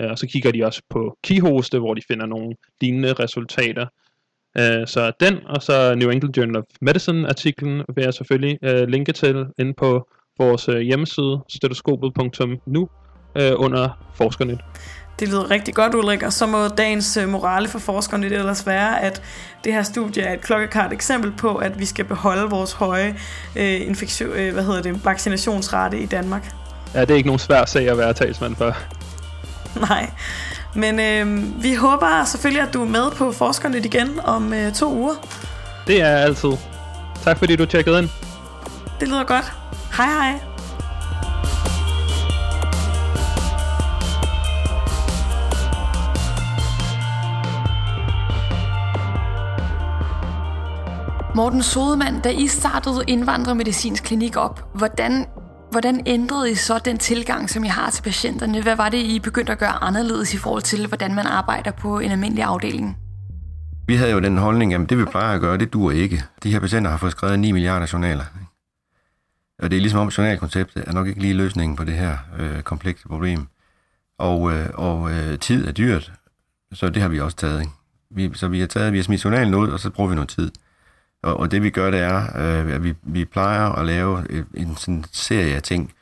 [0.01, 3.87] Øh, og så kigger de også på kihoste, hvor de finder nogle lignende resultater.
[4.57, 8.87] Øh, så den, og så New England Journal of Medicine artiklen, vil jeg selvfølgelig øh,
[8.87, 12.89] linke til inde på vores øh, hjemmeside, stetoskopet.nu,
[13.35, 14.61] øh, under forskernet.
[15.19, 18.67] Det lyder rigtig godt, Ulrik, og så må dagens øh, morale for forskerne det ellers
[18.67, 19.21] være, at
[19.63, 23.15] det her studie er et klokkeklart eksempel på, at vi skal beholde vores høje
[23.55, 26.51] øh, infektion, øh, hvad hedder det, vaccinationsrate i Danmark.
[26.93, 28.75] Ja, det er ikke nogen svær sag at være talsmand for.
[29.89, 30.09] Nej,
[30.75, 34.93] men øh, vi håber selvfølgelig, at du er med på Forskerne igen om øh, to
[34.93, 35.13] uger.
[35.87, 36.51] Det er altid.
[37.23, 38.09] Tak fordi du tjekkede ind.
[38.99, 39.53] Det lyder godt.
[39.97, 40.54] Hej hej.
[51.35, 55.25] Morten Sodemann, da I startede Indvandrermedicinsk Klinik op, hvordan,
[55.71, 58.61] hvordan ændrede I så den tilgang, som I har til patienterne?
[58.61, 61.99] Hvad var det, I begyndte at gøre anderledes i forhold til, hvordan man arbejder på
[61.99, 62.97] en almindelig afdeling?
[63.87, 66.23] Vi havde jo den holdning, at det vi plejer at gøre, det dur ikke.
[66.43, 68.25] De her patienter har fået skrevet 9 milliarder journaler.
[69.59, 72.61] Og det er ligesom om journalkonceptet er nok ikke lige løsningen på det her øh,
[72.61, 73.47] komplekse problem.
[74.17, 76.11] Og, øh, og øh, tid er dyrt,
[76.73, 77.59] så det har vi også taget.
[77.61, 77.71] Ikke?
[78.11, 80.29] Vi, så vi har taget, vi har smidt journalen ud, og så bruger vi noget
[80.29, 80.51] tid.
[81.25, 84.45] Og, og det vi gør, det er, øh, at vi, vi plejer at lave en,
[84.53, 85.93] en sådan serie af ting.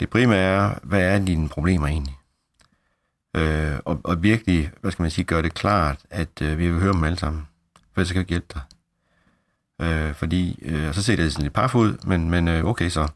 [0.00, 2.16] Det primære er, hvad er dine problemer egentlig?
[3.36, 6.80] Øh, og, og virkelig, hvad skal man sige, gøre det klart, at øh, vi vil
[6.80, 7.48] høre dem alle sammen.
[7.92, 8.62] For så kan vi hjælpe dig.
[9.86, 13.08] Øh, fordi, øh, så ser det sådan lidt parf ud, men, men øh, okay så.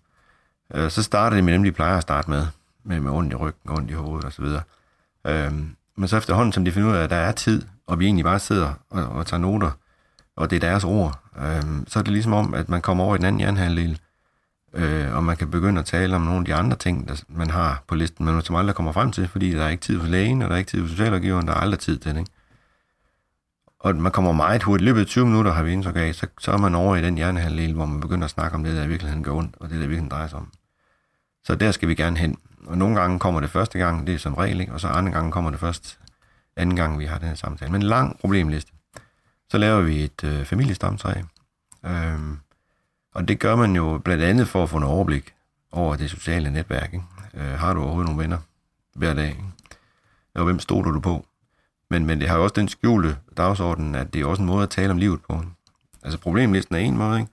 [0.74, 2.46] Øh, så starter det med dem, de plejer at starte med.
[2.84, 4.44] Med, med ondt i ryggen, ondt i hovedet osv.
[5.26, 5.52] Øh,
[5.96, 8.24] men så efterhånden, som de finder ud af, at der er tid, og vi egentlig
[8.24, 9.70] bare sidder og, og tager noter,
[10.38, 13.14] og det er deres ord, øh, så er det ligesom om, at man kommer over
[13.14, 14.00] i den anden hjernehalvdel,
[14.74, 17.50] øh, og man kan begynde at tale om nogle af de andre ting, der man
[17.50, 20.06] har på listen, men som aldrig kommer frem til, fordi der er ikke tid for
[20.06, 22.18] lægen, og der er ikke tid for socialrådgiveren, der er aldrig tid til det.
[22.18, 22.30] Ikke?
[23.80, 26.26] Og man kommer meget hurtigt, i løbet af 20 minutter har vi indtryk af, så,
[26.40, 28.84] så er man over i den hjernehalvdel, hvor man begynder at snakke om det, der
[28.84, 30.52] i virkeligheden går ondt, og det, der virkelig drejer sig om.
[31.44, 32.38] Så der skal vi gerne hen.
[32.66, 34.72] Og nogle gange kommer det første gang, det er som regel, ikke?
[34.72, 35.98] og så andre gange kommer det først
[36.56, 37.72] anden gang, vi har den her samtale.
[37.72, 38.72] Men lang problemliste.
[39.50, 41.12] Så laver vi et øh, familiestamtræ.
[41.86, 42.38] Øhm,
[43.14, 45.34] og det gør man jo blandt andet for at få en overblik
[45.72, 46.94] over det sociale netværk.
[46.94, 47.04] Ikke?
[47.34, 48.38] Øh, har du overhovedet nogle venner
[48.94, 49.28] hver dag?
[49.28, 49.44] Ikke?
[50.34, 51.26] Og hvem stoler du på?
[51.90, 54.62] Men, men det har jo også den skjulte dagsorden, at det er også en måde
[54.62, 55.42] at tale om livet på.
[56.02, 57.32] Altså problemlisten er en måde, ikke?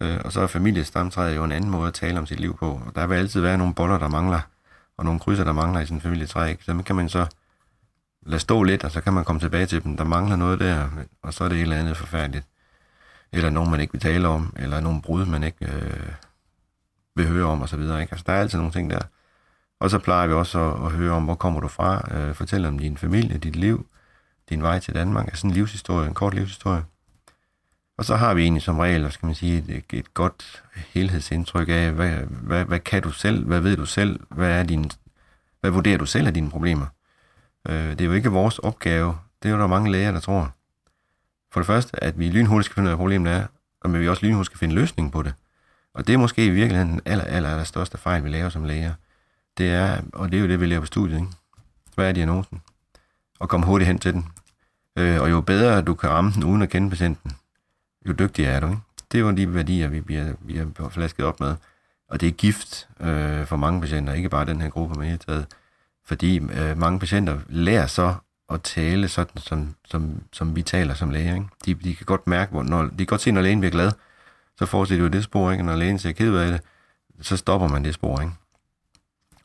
[0.00, 2.80] Øh, og så er familiestamtræet jo en anden måde at tale om sit liv på.
[2.86, 4.40] Og der vil altid være nogle boller, der mangler,
[4.96, 6.48] og nogle krydser, der mangler i sin familietræ.
[6.50, 6.64] Ikke?
[6.64, 7.26] Så kan man så
[8.22, 9.96] lade stå lidt, og så kan man komme tilbage til dem.
[9.96, 10.88] Der mangler noget der,
[11.22, 12.46] og så er det et eller andet forfærdeligt.
[13.32, 16.12] Eller nogen, man ikke vil tale om, eller nogen brud, man ikke øh,
[17.16, 18.00] vil høre om, og så videre.
[18.00, 18.12] Ikke?
[18.12, 19.00] Altså, der er altid nogle ting der.
[19.80, 22.64] Og så plejer vi også at, at høre om, hvor kommer du fra, øh, fortæl
[22.64, 23.86] om din familie, dit liv,
[24.48, 26.84] din vej til Danmark, altså en livshistorie, en kort livshistorie.
[27.98, 31.92] Og så har vi egentlig som regel, skal man sige, et, et godt helhedsindtryk af,
[31.92, 34.90] hvad, hvad, hvad kan du selv, hvad ved du selv, hvad, er din,
[35.60, 36.86] hvad vurderer du selv af dine problemer.
[37.68, 40.54] Øh, det er jo ikke vores opgave, det er jo der mange læger, der tror.
[41.52, 43.46] For det første, at vi lynhurtigt skal finde ud af, hvad problemet er,
[43.80, 45.34] og men vi også lynhurtigt skal finde løsning på det.
[45.94, 48.64] Og det er måske i virkeligheden den aller, aller, aller største fejl, vi laver som
[48.64, 48.94] læger.
[49.58, 51.28] Det er, og det er jo det, vi laver på studiet, ikke?
[51.94, 52.62] Hvad er diagnosen?
[53.40, 54.26] Og komme hurtigt hen til den.
[54.98, 57.32] Øh, og jo bedre du kan ramme den uden at kende patienten,
[58.08, 58.66] jo dygtigere er du.
[58.66, 58.80] Ikke?
[59.12, 61.54] Det er jo de værdier, vi bliver, vi flasket op med.
[62.08, 65.26] Og det er gift øh, for mange patienter, ikke bare den her gruppe, men helt
[65.26, 65.46] taget.
[66.04, 68.14] Fordi øh, mange patienter lærer så
[68.50, 71.34] at tale sådan, som, som, som vi taler som læger.
[71.34, 71.46] Ikke?
[71.66, 73.92] De, de kan godt mærke, hvor, når, de kan godt se, når lægen bliver glad,
[74.58, 75.64] så fortsætter jo det spor, ikke?
[75.64, 76.60] når lægen ser ked af det,
[77.20, 78.20] så stopper man det spor.
[78.20, 78.32] Ikke?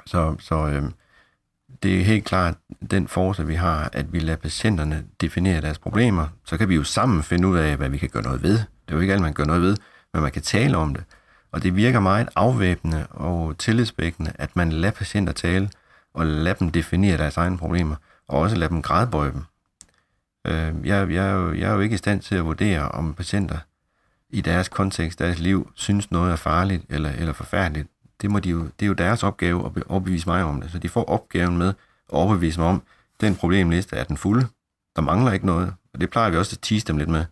[0.06, 0.84] Så, så øh,
[1.84, 2.56] det er helt klart
[2.92, 6.28] den force, vi har, at vi lader patienterne definere deres problemer.
[6.46, 8.54] Så kan vi jo sammen finde ud af, hvad vi kan gøre noget ved.
[8.54, 9.78] Det er jo ikke alt, man kan gøre noget ved,
[10.14, 11.04] men man kan tale om det.
[11.52, 15.70] Og det virker meget afvæbnende og tillidsvækkende, at man lader patienter tale,
[16.18, 17.96] og lade dem definere deres egne problemer,
[18.28, 19.44] og også lade dem gradbøje dem.
[20.48, 23.14] Øh, jeg, jeg, er jo, jeg er jo ikke i stand til at vurdere, om
[23.14, 23.58] patienter
[24.30, 27.88] i deres kontekst, deres liv, synes noget er farligt eller, eller forfærdeligt.
[28.22, 30.72] Det, må de jo, det er jo deres opgave at overbevise mig om det.
[30.72, 31.74] Så de får opgaven med at
[32.10, 32.82] overbevise mig om,
[33.22, 34.48] den problemliste er den fulde.
[34.96, 35.74] Der mangler ikke noget.
[35.94, 37.26] Og det plejer vi også at tease dem lidt med.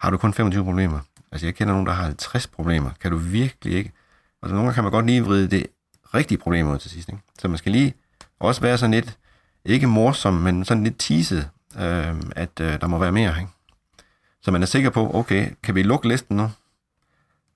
[0.00, 1.00] Har du kun 25 problemer?
[1.32, 2.90] Altså jeg kender nogen, der har 50 problemer.
[3.00, 3.92] Kan du virkelig ikke?
[4.42, 5.66] Altså nogle gange kan man godt lige vride det
[6.14, 7.08] rigtige problem ud til sidst.
[7.08, 7.20] Ikke?
[7.38, 7.94] Så man skal lige
[8.40, 9.18] også være sådan lidt,
[9.64, 13.34] ikke morsom, men sådan lidt teaset, øh, at øh, der må være mere.
[13.38, 13.50] Ikke?
[14.42, 16.50] Så man er sikker på, okay, kan vi lukke listen nu?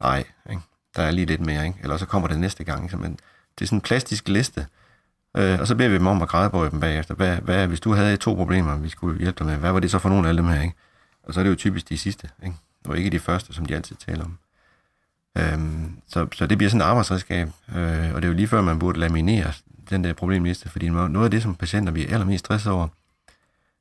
[0.01, 0.62] Nej, ikke?
[0.97, 1.79] der er lige lidt mere, ikke?
[1.83, 2.83] eller så kommer det næste gang.
[2.83, 2.93] Ikke?
[2.93, 3.12] Så man,
[3.59, 4.66] det er sådan en plastisk liste,
[5.37, 7.14] øh, og så beder vi dem om at grædebøje dem bagefter.
[7.14, 9.90] Hvad, hvad, hvis du havde to problemer, vi skulle hjælpe dig med, hvad var det
[9.90, 10.62] så for nogle af dem her?
[10.62, 10.75] Ikke?
[11.23, 12.57] Og så er det jo typisk de sidste, ikke?
[12.85, 14.38] og ikke de første, som de altid taler om.
[15.38, 18.61] Øhm, så, så det bliver sådan et arbejdsredskab, øh, og det er jo lige før,
[18.61, 19.53] man burde laminere
[19.90, 22.88] den der problemliste, fordi noget af det, som patienter bliver allermest stresset over,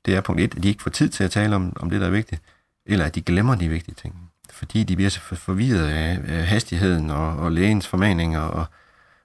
[0.06, 2.02] det er punkt et, at de ikke får tid til at tale om, om det,
[2.02, 2.42] der er vigtigt,
[2.86, 4.32] eller at de glemmer de vigtige ting.
[4.52, 8.66] Fordi de bliver så forvirret af hastigheden og, og lægens formaninger, og,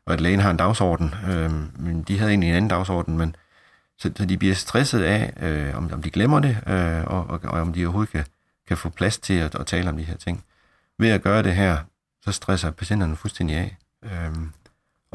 [0.06, 1.14] og at lægen har en dagsorden.
[1.28, 3.36] Øhm, men de havde egentlig en anden dagsorden, men
[3.98, 7.40] så, så de bliver stresset af, øh, om, om de glemmer det, øh, og, og,
[7.42, 8.24] og om de overhovedet kan,
[8.68, 10.44] kan få plads til at, at tale om de her ting.
[10.98, 11.78] Ved at gøre det her,
[12.24, 14.52] så stresser patienterne fuldstændig af, Øhm,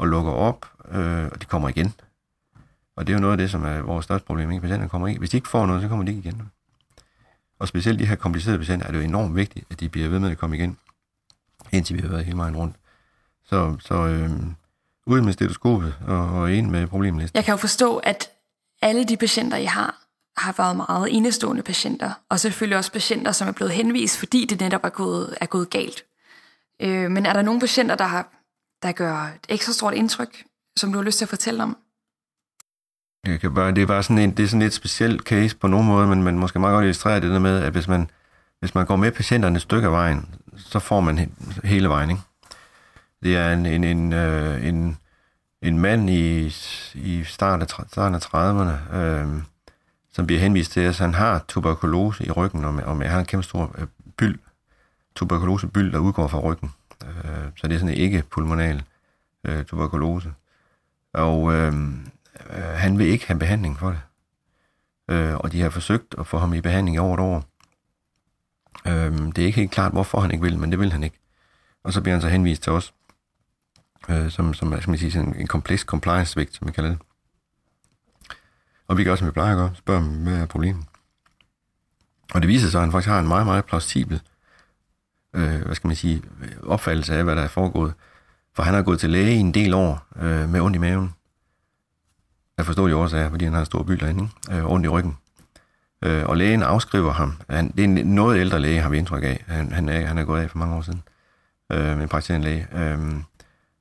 [0.00, 1.94] og lukker op, øh, og de kommer igen.
[2.96, 4.50] Og det er jo noget af det, som er vores største problem.
[4.50, 4.60] Ikke?
[4.60, 5.18] Patienterne kommer ikke.
[5.18, 6.50] Hvis de ikke får noget, så kommer de ikke igen.
[7.58, 10.18] Og specielt de her komplicerede patienter er det jo enormt vigtigt, at de bliver ved
[10.18, 10.78] med at komme igen,
[11.72, 12.76] indtil vi har været hele vejen rundt.
[13.44, 14.30] Så, så øh,
[15.06, 17.36] ud med stetoskopet og, og ind med problemlisten.
[17.36, 18.30] Jeg kan jo forstå, at
[18.82, 20.02] alle de patienter, I har,
[20.36, 24.60] har været meget enestående patienter, og selvfølgelig også patienter, som er blevet henvist, fordi det
[24.60, 26.04] netop er gået, er gået galt.
[26.80, 28.39] Øh, men er der nogle patienter, der, har,
[28.82, 30.44] der gør et ekstra stort indtryk,
[30.76, 31.76] som du har lyst til at fortælle om?
[33.26, 35.66] Jeg kan bare, det er bare sådan en, det er sådan et specielt case på
[35.66, 38.10] nogen måde, men man måske meget godt illustrere det der med, at hvis man,
[38.60, 41.32] hvis man går med patienterne et stykke af vejen, så får man
[41.64, 42.10] hele vejen.
[42.10, 42.22] Ikke?
[43.22, 44.98] Det er en, en, en, øh, en,
[45.62, 46.54] en mand i,
[46.94, 49.42] i starten af, starten af 30'erne, øh,
[50.12, 53.12] som bliver henvist til, at han har tuberkulose i ryggen, og, med, og med, han
[53.12, 54.38] har en kæmpe stor øh, byld,
[55.14, 56.72] tuberkulosebyld, der udgår fra ryggen.
[57.06, 58.82] Øh, så det er sådan en ikke-pulmonal
[59.44, 60.32] øh, tuberkulose.
[61.12, 61.72] Og øh,
[62.50, 64.00] øh, han vil ikke have behandling for det.
[65.10, 67.44] Øh, og de har forsøgt at få ham i behandling i over et år.
[68.86, 71.18] Øh, det er ikke helt klart, hvorfor han ikke vil, men det vil han ikke.
[71.82, 72.94] Og så bliver han så henvist til os,
[74.08, 76.98] øh, som, som skal man sige, en, en kompleks compliance-svigt, som vi kalder det.
[78.88, 80.84] Og vi gør, som vi plejer at gøre, spørger dem, hvad er problemet?
[82.34, 84.22] Og det viser sig, at han faktisk har en meget, meget plausibel
[85.34, 86.22] øh, hvad skal man sige,
[86.62, 87.92] opfattelse af, hvad der er foregået.
[88.54, 91.14] For han har gået til læge i en del år øh, med ondt i maven.
[92.58, 95.16] Jeg forstår de årsager, fordi han har en stor by derinde, øh, ondt i ryggen.
[96.04, 97.36] Øh, og lægen afskriver ham.
[97.48, 99.44] Han, det er en noget ældre læge, har vi indtryk af.
[99.46, 101.02] Han, han, er, han er gået af for mange år siden.
[101.72, 102.66] Øh, en praktiserende læge.
[102.74, 102.98] Øh,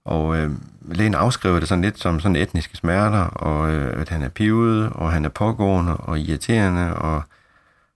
[0.05, 4.21] og øh, lægen afskriver det sådan lidt som sådan etniske smerter, og øh, at han
[4.21, 7.23] er pivet, og han er pågående og irriterende, og,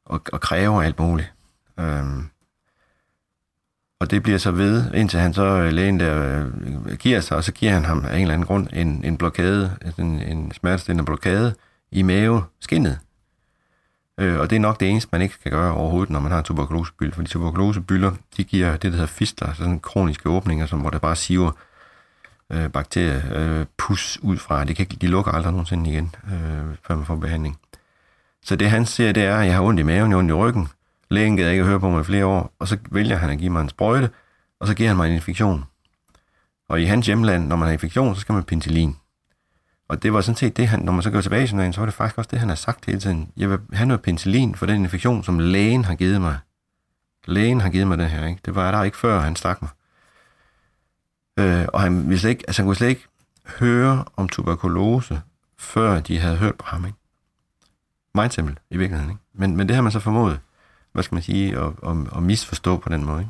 [0.05, 1.33] og, og kræver alt muligt.
[1.79, 2.03] Øh,
[4.03, 6.45] og det bliver så ved, indtil han så øh, lægen der
[6.87, 9.17] øh, giver sig, og så giver han ham af en eller anden grund en, en
[9.17, 11.55] blokade, en, en smertestillende blokade
[11.91, 12.99] i mave, skinnet.
[14.19, 16.41] Øh, og det er nok det eneste, man ikke kan gøre overhovedet, når man har
[16.41, 17.11] tuberkulosebyld.
[17.13, 20.99] Fordi tuberkulosebyller, de giver det, der hedder fistler, altså sådan kroniske åbninger, som, hvor der
[20.99, 21.51] bare siver
[22.49, 24.63] øh, bakterier øh, pus ud fra.
[24.63, 27.57] De, kan, de lukker aldrig nogensinde igen, øh, før man får behandling.
[28.43, 30.31] Så det han ser, det er, at jeg har ondt i maven, jeg har ondt
[30.31, 30.67] i ryggen,
[31.13, 33.49] Lægen gad ikke høre på mig i flere år, og så vælger han at give
[33.49, 34.09] mig en sprøjte,
[34.59, 35.65] og så giver han mig en infektion.
[36.69, 38.95] Og i hans hjemland, når man har infektion, så skal man penicillin.
[39.87, 41.81] Og det var sådan set det, han, når man så går tilbage i journalen, så
[41.81, 43.31] var det faktisk også det, han har sagt hele tiden.
[43.37, 46.37] Jeg vil have noget penicillin for den infektion, som lægen har givet mig.
[47.25, 48.41] Lægen har givet mig den her, ikke?
[48.45, 49.71] Det var der ikke før, han stak mig.
[51.39, 53.07] Øh, og han, ville slet ikke, altså han kunne slet ikke
[53.59, 55.21] høre om tuberkulose,
[55.57, 56.97] før de havde hørt på ham, ikke?
[58.15, 59.23] Meget simpelt, i virkeligheden, ikke?
[59.33, 60.39] Men, men det har man så formået
[60.93, 63.29] hvad skal man sige, at, at, at misforstå på den måde.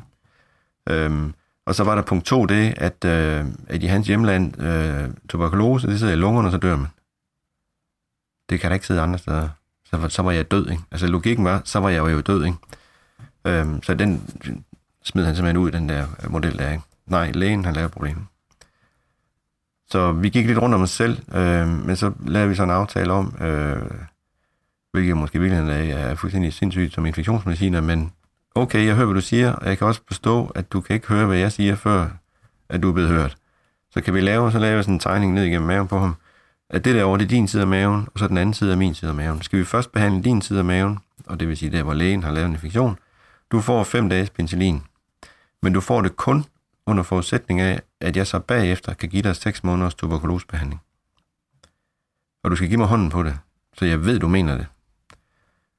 [0.88, 1.34] Øhm,
[1.66, 5.86] og så var der punkt to det, at, øh, at i hans hjemland, øh, tuberkulose,
[5.86, 6.88] det sidder i lungerne, og så dør man.
[8.50, 9.48] Det kan da ikke sidde andre steder.
[9.84, 10.82] Så, så var jeg død, ikke?
[10.90, 12.58] Altså logikken var, så var jeg jo død, ikke?
[13.44, 14.30] Øhm, så den
[15.02, 16.84] smed han simpelthen ud, den der øh, model der, ikke?
[17.06, 18.26] Nej, lægen har lavet problemet.
[19.90, 22.70] Så vi gik lidt rundt om os selv, øh, men så lavede vi så en
[22.70, 23.82] aftale om, øh,
[24.94, 28.12] hvilket måske virkelig er, er fuldstændig sindssygt som infektionsmediciner, men
[28.54, 31.08] okay, jeg hører, hvad du siger, og jeg kan også forstå, at du kan ikke
[31.08, 32.08] høre, hvad jeg siger, før
[32.68, 33.36] at du er blevet hørt.
[33.90, 36.16] Så kan vi lave, så lave sådan en tegning ned igennem maven på ham,
[36.70, 38.78] at det derovre, det er din side af maven, og så den anden side af
[38.78, 39.42] min side af maven.
[39.42, 42.22] Skal vi først behandle din side af maven, og det vil sige der, hvor lægen
[42.22, 42.98] har lavet en infektion,
[43.52, 44.82] du får fem dages penicillin,
[45.62, 46.44] men du får det kun
[46.86, 50.80] under forudsætning af, at jeg så bagefter kan give dig 6 måneders tuberkulosebehandling.
[52.44, 53.38] Og du skal give mig hånden på det,
[53.78, 54.66] så jeg ved, du mener det.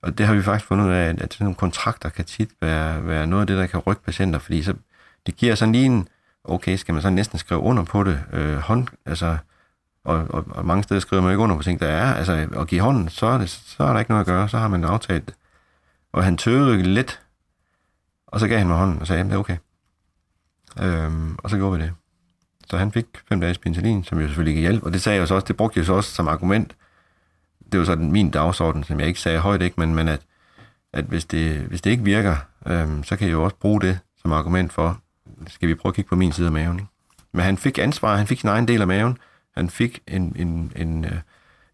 [0.05, 3.07] Og det har vi faktisk fundet ud af, at sådan nogle kontrakter kan tit være,
[3.07, 4.73] være noget af det, der kan rykke patienter, fordi så,
[5.25, 6.07] det giver sådan lige en,
[6.43, 9.37] okay, skal man så næsten skrive under på det, øh, hånd, altså,
[10.03, 12.67] og, og, og, mange steder skriver man ikke under på ting, der er, altså at
[12.67, 14.83] give hånden, så er, det, så er der ikke noget at gøre, så har man
[14.83, 15.35] aftalt det.
[16.13, 17.21] Og han tøvede lidt,
[18.27, 19.57] og så gav han mig hånden og sagde, det er okay.
[20.81, 21.93] Øhm, og så gjorde vi det.
[22.69, 25.27] Så han fik fem dages penicillin, som jo selvfølgelig ikke hjælp, og det sagde jeg
[25.27, 26.75] så også, det brugte jeg så også som argument.
[27.71, 30.21] Det var sådan min dagsorden, som jeg ikke sagde højt, ikke, men, men at,
[30.93, 32.35] at hvis, det, hvis det ikke virker,
[32.67, 35.01] øhm, så kan jeg jo også bruge det som argument for,
[35.47, 36.79] skal vi prøve at kigge på min side af maven.
[36.79, 36.91] Ikke?
[37.31, 39.17] Men han fik ansvar, han fik sin egen del af maven,
[39.55, 41.19] han fik en, en, en, øh,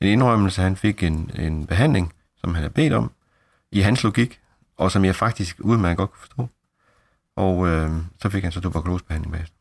[0.01, 3.11] en indrømmelse, han fik en, en behandling, som han havde bedt om,
[3.71, 4.39] i hans logik,
[4.77, 6.47] og som jeg faktisk udmærket godt kunne forstå.
[7.35, 9.55] Og øh, så fik han så tuberkulosebehandling bagefter.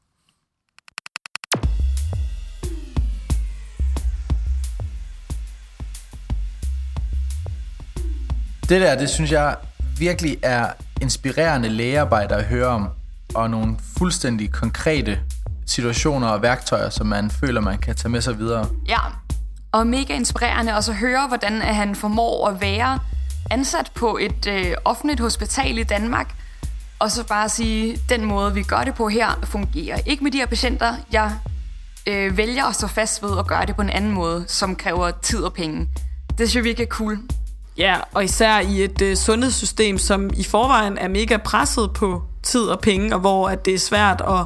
[8.70, 9.56] Det der, det synes jeg
[9.98, 12.88] virkelig er inspirerende lægearbejde at høre om,
[13.34, 15.20] og nogle fuldstændig konkrete
[15.66, 18.68] situationer og værktøjer, som man føler, man kan tage med sig videre.
[18.88, 18.98] Ja,
[19.72, 22.98] og mega inspirerende også at høre, hvordan han formår at være
[23.50, 26.34] ansat på et øh, offentligt hospital i Danmark,
[26.98, 30.38] og så bare sige, den måde, vi gør det på her, fungerer ikke med de
[30.38, 30.94] her patienter.
[31.12, 31.32] Jeg
[32.06, 35.10] øh, vælger at stå fast ved at gøre det på en anden måde, som kræver
[35.10, 35.88] tid og penge.
[36.28, 37.18] Det synes jeg virkelig er cool.
[37.80, 42.60] Ja, og især i et øh, sundhedssystem, som i forvejen er mega presset på tid
[42.60, 44.44] og penge, og hvor at det er svært at,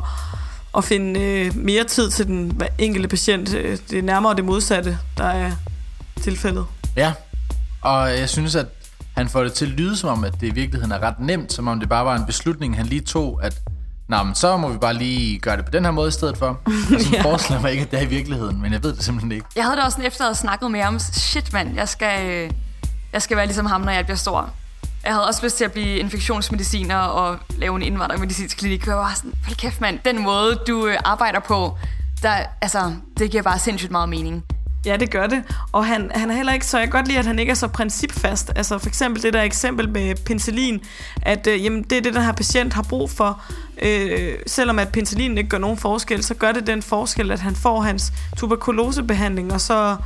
[0.76, 3.54] at finde øh, mere tid til den enkelte patient.
[3.54, 5.50] Øh, det er nærmere det modsatte, der er
[6.20, 6.66] tilfældet.
[6.96, 7.12] Ja,
[7.80, 8.66] og jeg synes, at
[9.16, 11.52] han får det til at lyde som om, at det i virkeligheden er ret nemt,
[11.52, 13.60] som om det bare var en beslutning, han lige tog, at
[14.08, 16.36] Nå, men så må vi bare lige gøre det på den her måde i stedet
[16.36, 16.60] for.
[17.02, 17.22] Så ja.
[17.22, 19.46] forestiller mig ikke, at det er i virkeligheden, men jeg ved det simpelthen ikke.
[19.56, 20.98] Jeg havde det også sådan efter at have snakket med ham.
[20.98, 22.50] Shit, mand, jeg skal,
[23.14, 24.50] jeg skal være ligesom ham, når jeg bliver stor.
[25.04, 28.86] Jeg havde også lyst til at blive infektionsmediciner og lave en indvandrermedicinsk klinik.
[28.86, 31.78] Jeg var sådan, hold kæft mand, den måde, du øh, arbejder på,
[32.22, 34.44] der, altså, det giver bare sindssygt meget mening.
[34.86, 35.42] Ja, det gør det.
[35.72, 37.54] Og han, han er heller ikke, så jeg kan godt lide, at han ikke er
[37.54, 38.52] så principfast.
[38.56, 40.80] Altså for eksempel det der eksempel med penicillin,
[41.22, 43.42] at øh, jamen, det er det, den her patient har brug for.
[43.82, 47.54] Øh, selvom at penicillin ikke gør nogen forskel, så gør det den forskel, at han
[47.54, 49.96] får hans tuberkulosebehandling, og så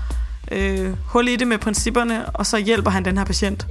[0.51, 3.67] øh, hul i det med principperne, og så hjælper han den her patient.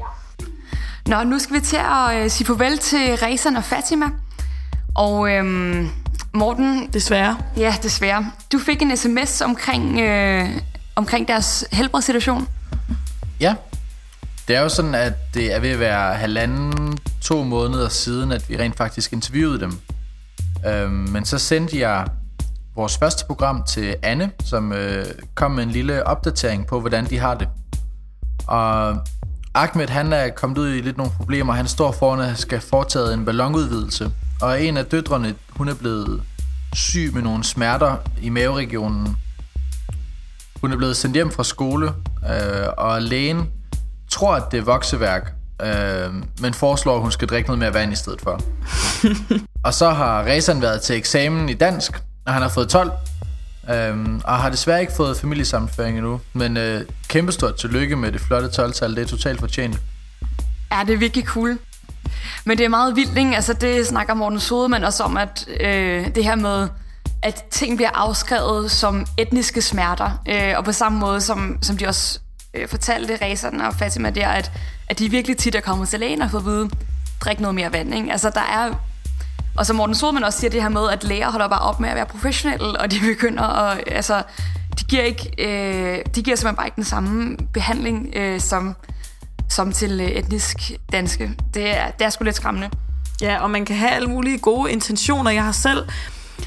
[1.08, 4.06] Nå, nu skal vi til at øh, sige farvel til Rezan og Fatima.
[4.96, 5.90] Og øhm,
[6.34, 6.90] Morten...
[6.94, 7.38] Desværre.
[7.58, 8.32] Ja, desværre.
[8.52, 10.50] Du fik en sms omkring, øh,
[10.96, 12.48] omkring deres helbredssituation.
[13.40, 13.56] Ja.
[14.48, 18.50] Det er jo sådan, at det er ved at være halvanden, to måneder siden, at
[18.50, 19.80] vi rent faktisk interviewede dem.
[20.68, 22.08] Øhm, men så sendte jeg
[22.78, 27.20] vores første program til Anne, som øh, kom med en lille opdatering på, hvordan de
[27.20, 27.48] har det.
[28.48, 28.98] Og
[29.54, 31.54] Ahmed, han er kommet ud i lidt nogle problemer.
[31.54, 34.12] Han står foran at skal foretage en ballonudvidelse.
[34.42, 36.22] Og en af døtrene, hun er blevet
[36.74, 39.18] syg med nogle smerter i maveregionen.
[40.62, 41.88] Hun er blevet sendt hjem fra skole,
[42.30, 43.50] øh, og lægen
[44.12, 47.94] tror, at det er vokseværk, øh, men foreslår, at hun skal drikke noget mere vand
[47.94, 48.42] i stedet for.
[49.66, 52.92] og så har Rezan været til eksamen i dansk, og han har fået 12,
[53.70, 56.22] Øhm, og har desværre ikke fået familiesammenføring endnu.
[56.34, 59.80] Men øh, kæmpestort tillykke med det flotte 12-tal, det er totalt fortjent.
[60.72, 61.60] Ja, det er virkelig cool.
[62.46, 63.36] Men det er meget vildt, ikke?
[63.36, 66.68] Altså, det snakker Morten Sodemann også om, at øh, det her med,
[67.24, 70.22] at ting bliver afskrevet som etniske smerter.
[70.30, 72.20] Øh, og på samme måde, som, som de også
[72.54, 74.52] øh, fortalte racerne og Fatima der, at,
[74.90, 76.70] at de virkelig tit er kommet til lægen og fået at vide,
[77.22, 77.96] drik noget mere vand.
[77.96, 78.12] Ikke?
[78.12, 78.74] Altså, der er
[79.58, 81.90] og som Morten Sodman også siger det her med, at læger holder bare op med
[81.90, 84.24] at være professionelle, og de begynder at, altså,
[84.80, 88.76] de giver, ikke, øh, de giver simpelthen bare ikke den samme behandling, øh, som,
[89.50, 91.32] som til øh, etnisk danske.
[91.54, 92.70] Det er, det er sgu lidt skræmmende.
[93.22, 95.32] Ja, og man kan have alle mulige gode intentioner.
[95.32, 95.88] Jeg har selv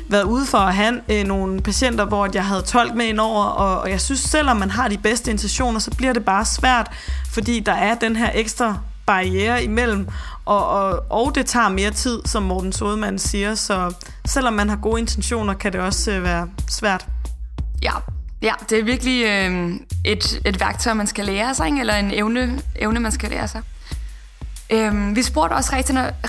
[0.09, 3.45] været ude for at have øh, nogle patienter, hvor jeg havde tolk med ind over,
[3.45, 6.91] og, og jeg synes, selvom man har de bedste intentioner, så bliver det bare svært,
[7.31, 10.09] fordi der er den her ekstra barriere imellem,
[10.45, 13.95] og, og, og det tager mere tid, som Morten Sodemann siger, så
[14.27, 17.07] selvom man har gode intentioner, kan det også øh, være svært.
[17.83, 17.93] Ja,
[18.43, 19.71] ja det er virkelig øh,
[20.05, 21.81] et, et værktøj, man skal lære sig, ikke?
[21.81, 23.63] eller en evne, evne, man skal lære sig.
[24.73, 25.71] Øhm, vi spurgte også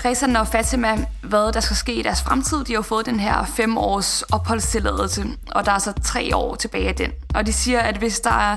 [0.04, 2.64] Rezan og Fatima, hvad der skal ske i deres fremtid.
[2.64, 6.54] De har jo fået den her fem års opholdstilladelse, og der er så tre år
[6.54, 7.10] tilbage af den.
[7.34, 8.56] Og de siger, at hvis der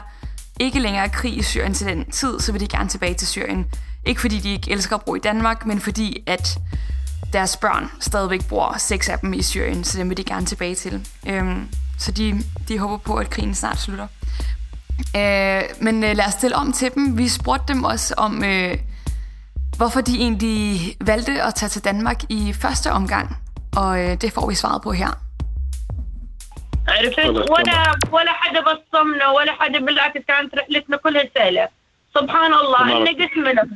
[0.59, 3.27] ikke længere er krig i Syrien til den tid, så vil de gerne tilbage til
[3.27, 3.65] Syrien.
[4.05, 6.59] Ikke fordi de ikke elsker at bo i Danmark, men fordi at
[7.33, 10.75] deres børn stadigvæk bor seks af dem i Syrien, så dem vil de gerne tilbage
[10.75, 11.07] til.
[11.27, 14.07] Øhm, så de, de håber på, at krigen snart slutter.
[15.15, 17.17] Øh, men øh, lad os stille om til dem.
[17.17, 18.43] Vi spurgte dem også om...
[18.43, 18.77] Øh,
[19.77, 23.37] hvorfor de egentlig valgte at tage til Danmark i første omgang.
[23.75, 25.24] Og øh, det får vi svaret på her.
[26.87, 31.69] عرفت؟ ولا ولا حدا بصمنا ولا حدا بالعكس كانت رحلتنا كلها سهلة.
[32.15, 33.67] سبحان الله إحنا قسمنا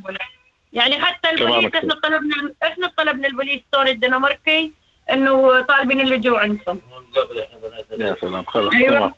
[0.72, 4.72] يعني حتى البوليس إحنا طلبنا إحنا طلبنا البوليس السوري الدنماركي
[5.12, 6.80] إنه طالبين اللجوء عندهم.
[7.98, 8.44] يا سلام.
[8.44, 9.14] خلاص أيوة.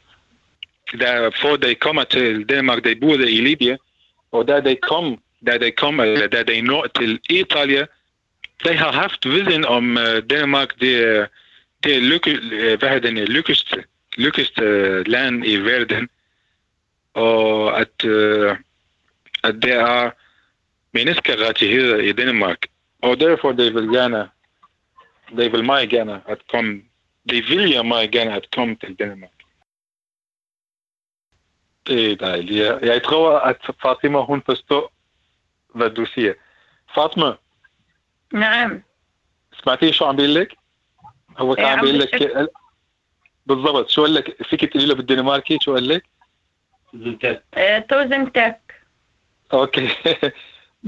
[0.95, 3.78] Da får de kommer til Danmark, de bor i Libyen,
[4.32, 7.86] og da de kom da de kommer, eller da de når til Italia,
[8.64, 9.99] de har haft viden om
[10.30, 11.28] Danmark, det,
[11.84, 12.39] det er lykke,
[12.78, 13.84] hvad er den lykkeste,
[14.18, 14.63] lykkeste
[15.03, 16.09] land i verden,
[17.13, 18.57] og at, uh,
[19.43, 20.11] at der er
[20.91, 22.57] menneskerettigheder i Danmark,
[23.01, 24.30] og derfor de vil gerne,
[25.38, 26.82] de vil meget gerne at komme,
[27.30, 29.32] de vil meget gerne at komme til Danmark.
[31.88, 32.65] Det er dejligt.
[32.82, 34.93] Jeg tror, at Fatima, hun forstår,
[35.80, 36.38] فالدوسيه
[36.95, 37.38] فاطمه
[38.34, 38.84] نعم
[39.63, 40.57] سمعتي شو عم بيقول لك؟
[41.39, 42.51] هو كان بيقول لك
[43.47, 46.05] بالضبط شو قال لك؟ فيك تقولي له بالدنماركي شو قال لك؟
[47.78, 48.74] توزن تك
[49.53, 49.89] أوكي.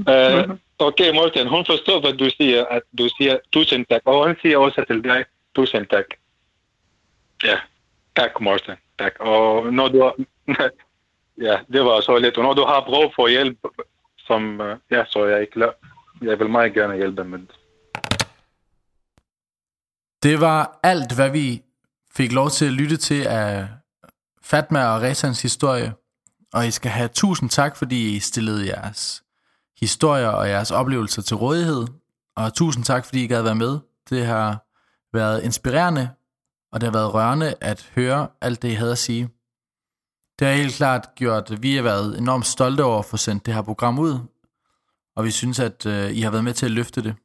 [0.07, 6.19] آه، أوكي مورتن هون فستو بدوسية دوسية توزنتك أو هون سي أو ستل جاي توزنتك
[7.43, 7.61] يا
[8.15, 9.21] تك مورتن تك.
[9.21, 10.11] أو نو دو
[11.37, 11.99] يا ديفا
[12.41, 13.57] نو دو هاب غو فو يلب
[14.27, 15.73] سم يا سو يا يلب
[16.21, 17.45] يا بالماي يلب من
[20.25, 20.41] det.
[20.41, 21.61] Var alt, hvad vi
[22.15, 23.67] fik lov til at lytte til af
[24.43, 25.93] Fatma og Rezans historie.
[26.53, 29.23] Og I skal have tusind tak, fordi I stillede jeres
[29.79, 31.87] historier og jeres oplevelser til rådighed.
[32.35, 33.79] Og tusind tak, fordi I gad være med.
[34.09, 34.65] Det har
[35.13, 36.09] været inspirerende,
[36.71, 39.29] og det har været rørende at høre alt det, I havde at sige.
[40.39, 43.45] Det har helt klart gjort, at vi har været enormt stolte over at få sendt
[43.45, 44.19] det her program ud,
[45.15, 47.15] og vi synes, at øh, I har været med til at løfte det.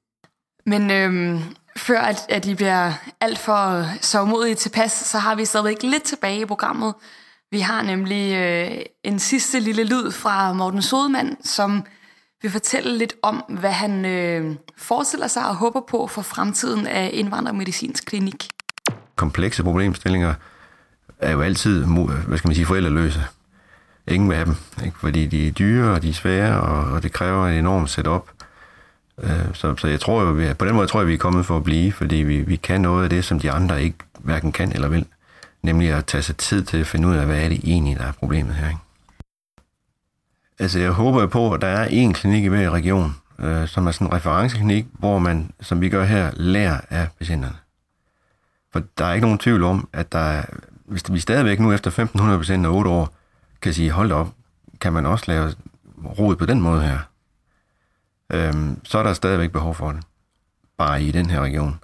[0.67, 1.43] Men øhm,
[1.77, 6.41] før at, at I bliver alt for sovmodige tilpas, så har vi stadigvæk lidt tilbage
[6.41, 6.95] i programmet.
[7.51, 11.83] Vi har nemlig øh, en sidste lille lyd fra Morten Sodemann, som
[12.43, 17.11] vil fortælle lidt om, hvad han øh, forestiller sig og håber på for fremtiden af
[17.13, 18.49] indvandrermedicinsk klinik.
[19.17, 20.35] Komplekse problemstillinger
[21.19, 21.85] er jo altid,
[22.27, 23.25] hvad skal man sige, forældreløse.
[24.09, 24.55] Ingen af dem,
[24.85, 24.99] ikke?
[24.99, 28.31] fordi de er dyre, og de er svære, og, og det kræver en enorm setup.
[29.23, 31.57] Øh, så, så jeg tror jo, på den måde tror jeg, vi er kommet for
[31.57, 34.73] at blive, fordi vi, vi kan noget af det, som de andre ikke hverken kan
[34.73, 35.07] eller vil.
[35.63, 38.05] Nemlig at tage sig tid til at finde ud af, hvad er det egentlig, der
[38.05, 38.69] er problemet her.
[38.69, 38.81] Ikke?
[40.59, 43.91] Altså, jeg håber på, at der er en klinik i hver region, øh, som er
[43.91, 47.57] sådan en referenceklinik, hvor man, som vi gør her, lærer af patienterne.
[48.73, 50.45] For der er ikke nogen tvivl om, at der er
[50.91, 53.15] hvis vi stadigvæk nu efter 1500 patienter og 8 år
[53.63, 54.29] kan sige, hold op,
[54.81, 55.53] kan man også lave
[56.19, 56.99] rod på den måde her,
[58.31, 60.03] øhm, så er der stadigvæk behov for det.
[60.79, 61.81] Bare i den her region.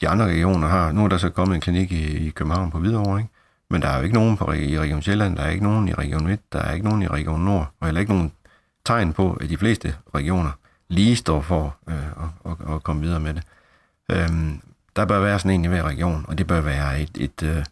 [0.00, 2.78] De andre regioner har, nu er der så kommet en klinik i, i København på
[2.78, 3.30] Hvidovre, ikke?
[3.70, 5.92] men der er jo ikke nogen på, i Region Sjælland, der er ikke nogen i
[5.92, 8.32] Region Midt, der er ikke nogen i Region Nord, og heller ikke nogen
[8.84, 10.50] tegn på, at de fleste regioner
[10.88, 13.42] lige står for øh, at, at, at komme videre med det.
[14.10, 14.60] Øhm,
[14.96, 17.42] der bør være sådan en i hver region, og det bør være et, et, et,
[17.42, 17.64] øh,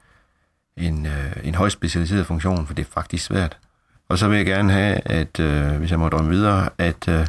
[0.76, 3.58] en, øh, en højt specialiseret funktion, for det er faktisk svært.
[4.08, 7.26] Og så vil jeg gerne have, at øh, hvis jeg må drømme videre, at, øh,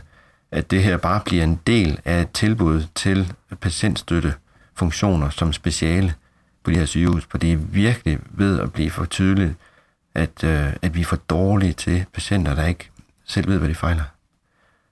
[0.51, 4.33] at det her bare bliver en del af et tilbud til patientstøtte
[4.75, 6.13] funktioner som speciale
[6.63, 9.53] på de her sygehus, for det er virkelig ved at blive for tydeligt,
[10.15, 12.89] at, øh, at vi er for dårlige til patienter, der ikke
[13.25, 14.03] selv ved, hvad de fejler,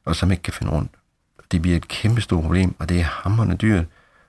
[0.05, 0.91] og som ikke kan finde rundt.
[1.51, 3.85] Det bliver et kæmpe stort problem, og det er hammerende dyrt,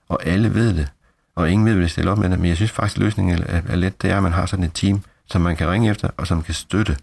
[0.09, 0.89] og alle ved det
[1.37, 2.39] og ingen ved, hvad de stiller op med det.
[2.39, 4.03] Men jeg synes faktisk, at løsningen er, er let.
[4.03, 6.43] Det er, at man har sådan et team, som man kan ringe efter, og som
[6.43, 6.97] kan støtte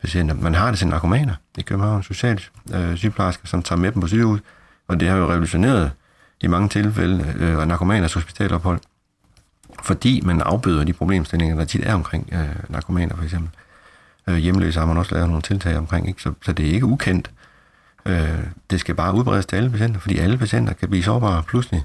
[0.00, 0.34] patienter.
[0.34, 4.08] Man har det til narkomaner i København, socialt øh, sygeplejersker, som tager med dem på
[4.08, 4.40] sygehus,
[4.88, 5.92] og det har jo revolutioneret
[6.40, 8.80] i mange tilfælde øh, narkomaners hospitalophold,
[9.82, 13.50] fordi man afbøder de problemstillinger, der tit er omkring øh, narkomaner for eksempel.
[14.28, 16.22] Øh, hjemløse har man også lavet nogle tiltag omkring, ikke?
[16.22, 17.30] Så, så det er ikke ukendt.
[18.06, 18.38] Øh,
[18.70, 21.84] det skal bare udbredes til alle patienter, fordi alle patienter kan blive sårbare pludselig.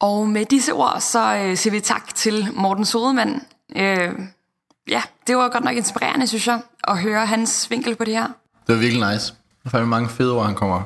[0.00, 3.42] Og med disse ord, så øh, siger vi tak til Morten Sodemann.
[3.76, 4.12] Øh,
[4.88, 8.26] ja, det var godt nok inspirerende, synes jeg, at høre hans vinkel på det her.
[8.66, 9.34] Det var virkelig nice.
[9.62, 10.82] Der er fandme mange fede ord, han kommer,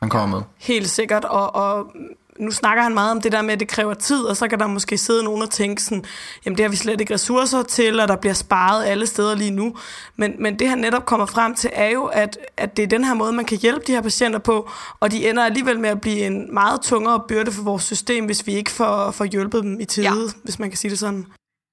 [0.00, 0.44] han kommer med.
[0.58, 1.92] Helt sikkert, og, og
[2.38, 4.58] nu snakker han meget om det der med, at det kræver tid, og så kan
[4.58, 6.04] der måske sidde nogen og tænke sådan,
[6.44, 9.50] jamen det har vi slet ikke ressourcer til, og der bliver sparet alle steder lige
[9.50, 9.76] nu.
[10.16, 13.04] Men, men det han netop kommer frem til, er jo, at, at det er den
[13.04, 14.70] her måde, man kan hjælpe de her patienter på,
[15.00, 18.46] og de ender alligevel med at blive en meget tungere byrde for vores system, hvis
[18.46, 20.14] vi ikke får, får hjulpet dem i tide, ja.
[20.42, 21.26] hvis man kan sige det sådan.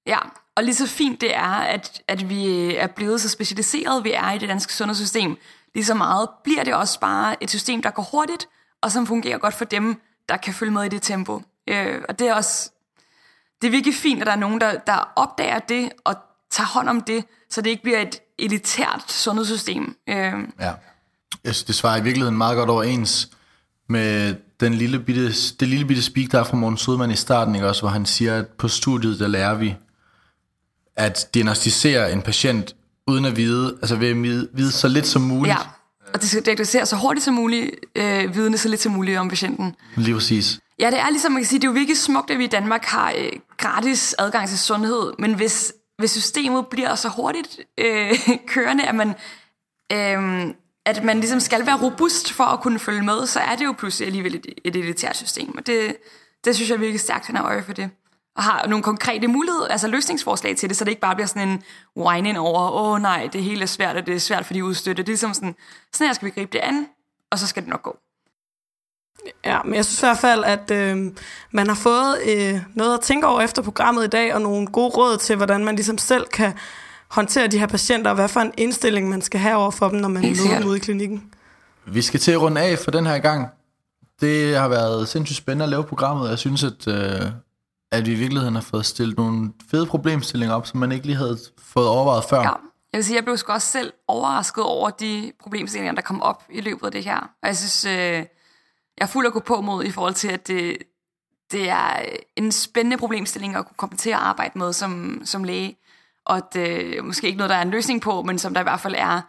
[0.07, 0.18] Ja,
[0.57, 4.11] og lige så fint det er, at, at vi øh, er blevet så specialiseret, vi
[4.11, 5.37] er i det danske sundhedssystem,
[5.75, 8.47] lige så meget bliver det også bare et system, der går hurtigt,
[8.81, 11.41] og som fungerer godt for dem, der kan følge med i det tempo.
[11.69, 12.71] Øh, og det er også
[13.61, 16.15] det er virkelig fint, at der er nogen, der, der opdager det og
[16.51, 19.95] tager hånd om det, så det ikke bliver et elitært sundhedssystem.
[20.09, 20.33] Øh.
[20.59, 20.73] Ja.
[21.43, 23.29] Jeg synes, det svarer i virkeligheden meget godt overens
[23.89, 25.27] med den lille bitte,
[25.59, 28.05] det lille bitte speak, der er fra Morten Sødman i starten, ikke også, hvor han
[28.05, 29.75] siger, at på studiet, der lærer vi
[30.97, 32.75] at diagnostisere en patient
[33.07, 35.55] uden at vide, altså ved at vide, så lidt som muligt.
[35.55, 35.57] Ja,
[36.13, 39.29] og det skal diagnosticere så hurtigt som muligt, øh, vidne så lidt som muligt om
[39.29, 39.75] patienten.
[39.95, 40.59] Lige præcis.
[40.79, 42.47] Ja, det er ligesom, man kan sige, det er jo virkelig smukt, at vi i
[42.47, 48.19] Danmark har øh, gratis adgang til sundhed, men hvis, hvis systemet bliver så hurtigt øh,
[48.53, 49.09] kørende, at man,
[49.91, 50.53] øh,
[50.85, 53.71] at man ligesom skal være robust for at kunne følge med, så er det jo
[53.71, 55.57] pludselig alligevel et, et elitært system.
[55.57, 55.95] Og det,
[56.45, 57.89] det synes jeg virkelig stærkt, han har øje for det
[58.36, 61.47] og har nogle konkrete muligheder, altså løsningsforslag til det, så det ikke bare bliver sådan
[61.47, 61.63] en
[61.97, 64.65] whining over, åh oh, nej, det hele er svært, og det er svært for de
[64.65, 65.03] udstøtte.
[65.03, 65.55] Det er ligesom sådan,
[65.93, 66.88] sådan her skal vi gribe det an,
[67.31, 67.97] og så skal det nok gå.
[69.45, 71.11] Ja, men jeg synes i hvert fald, at øh,
[71.51, 74.89] man har fået øh, noget at tænke over efter programmet i dag, og nogle gode
[74.89, 76.53] råd til, hvordan man ligesom selv kan
[77.07, 79.99] håndtere de her patienter, og hvad for en indstilling man skal have over for dem,
[79.99, 81.23] når man møder dem ude i klinikken.
[81.86, 83.47] Vi skal til at runde af for den her gang.
[84.21, 86.29] Det har været sindssygt spændende at lave programmet.
[86.29, 87.21] Jeg synes, at øh,
[87.97, 91.15] at vi i virkeligheden har fået stillet nogle fede problemstillinger op, som man ikke lige
[91.15, 92.41] havde fået overvejet før.
[92.41, 92.49] Ja.
[92.93, 96.61] Jeg vil sige, jeg blev også selv overrasket over de problemstillinger, der kom op i
[96.61, 97.17] løbet af det her.
[97.17, 98.27] Og jeg synes, øh, jeg
[98.97, 100.77] er fuld at gå på mod i forhold til, at det,
[101.51, 105.77] det er en spændende problemstilling at kunne komme til at arbejde med som, som læge.
[106.25, 108.61] Og det er øh, måske ikke noget, der er en løsning på, men som der
[108.61, 109.21] i hvert fald er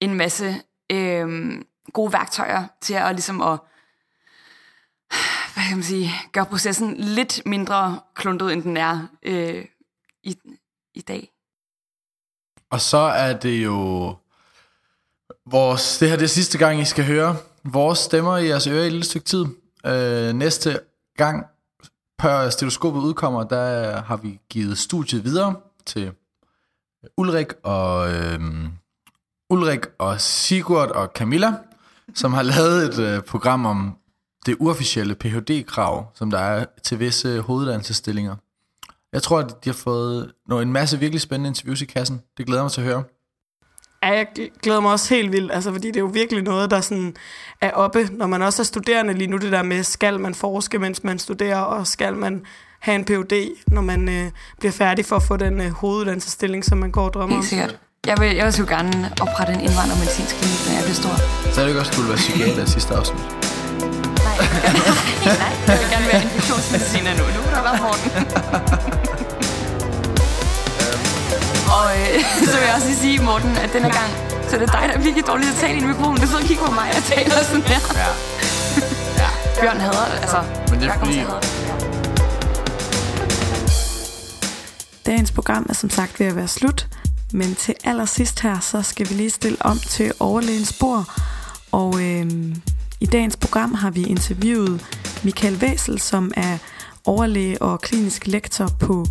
[0.00, 0.54] en masse
[0.92, 1.52] øh,
[1.92, 3.58] gode værktøjer til at, ligesom at
[5.60, 9.64] hvad kan man sige, gør processen lidt mindre kluntet, end den er øh,
[10.22, 10.36] i,
[10.94, 11.30] i dag.
[12.70, 14.16] Og så er det jo
[15.46, 18.82] vores, det her det er sidste gang, I skal høre vores stemmer i jeres øre
[18.82, 19.46] i et lille stykke tid.
[19.86, 20.80] Øh, næste
[21.16, 21.46] gang,
[22.20, 25.56] før stetoskopet udkommer, der har vi givet studiet videre
[25.86, 26.12] til
[27.16, 28.40] Ulrik og, øh,
[29.50, 31.52] Ulrik og Sigurd og Camilla,
[32.14, 33.96] som har lavet et øh, program om
[34.46, 38.36] det uofficielle Ph.D.-krav, som der er til visse hoveduddannelsesstillinger.
[39.12, 42.20] Jeg tror, at de har fået en masse virkelig spændende interviews i kassen.
[42.38, 43.02] Det glæder mig til at høre.
[44.02, 44.26] Ja, jeg
[44.62, 47.16] glæder mig også helt vildt, altså, fordi det er jo virkelig noget, der sådan
[47.60, 50.78] er oppe, når man også er studerende lige nu, det der med, skal man forske,
[50.78, 52.44] mens man studerer, og skal man
[52.80, 56.78] have en Ph.D., når man øh, bliver færdig for at få den øh, hoveduddannelsesstilling, som
[56.78, 57.42] man går og drømmer om.
[57.42, 57.78] Helt sikkert.
[58.06, 61.14] Jeg vil, jeg vil jo gerne oprette en indvandrermedicinsk klinik, når jeg bliver stor.
[61.52, 64.09] Så er det ikke også, at du vil være psykiater sidste afsnit?
[64.40, 67.24] Nej, jeg vil gerne være infektionsmediciner nu.
[67.36, 68.10] Nu er der være Morten.
[71.76, 72.14] og øh,
[72.50, 74.10] så vil jeg også lige sige, Morten, at denne gang,
[74.48, 76.20] så er det dig, der er virkelig dårligt at tale i mikrofonen.
[76.20, 77.80] Du sidder og kigger på mig og taler sådan her.
[78.02, 78.10] Ja.
[79.22, 79.28] ja.
[79.60, 80.40] Bjørn hader det, altså.
[80.70, 81.20] Men det er fordi...
[85.06, 86.86] Dagens program er som sagt ved at være slut,
[87.32, 91.04] men til allersidst her, så skal vi lige stille om til overlægens bord.
[91.72, 92.26] Og øh,
[93.00, 94.84] i dagens program har vi interviewet
[95.24, 96.58] Michael Væsel, som er
[97.04, 99.06] overlæge og klinisk lektor på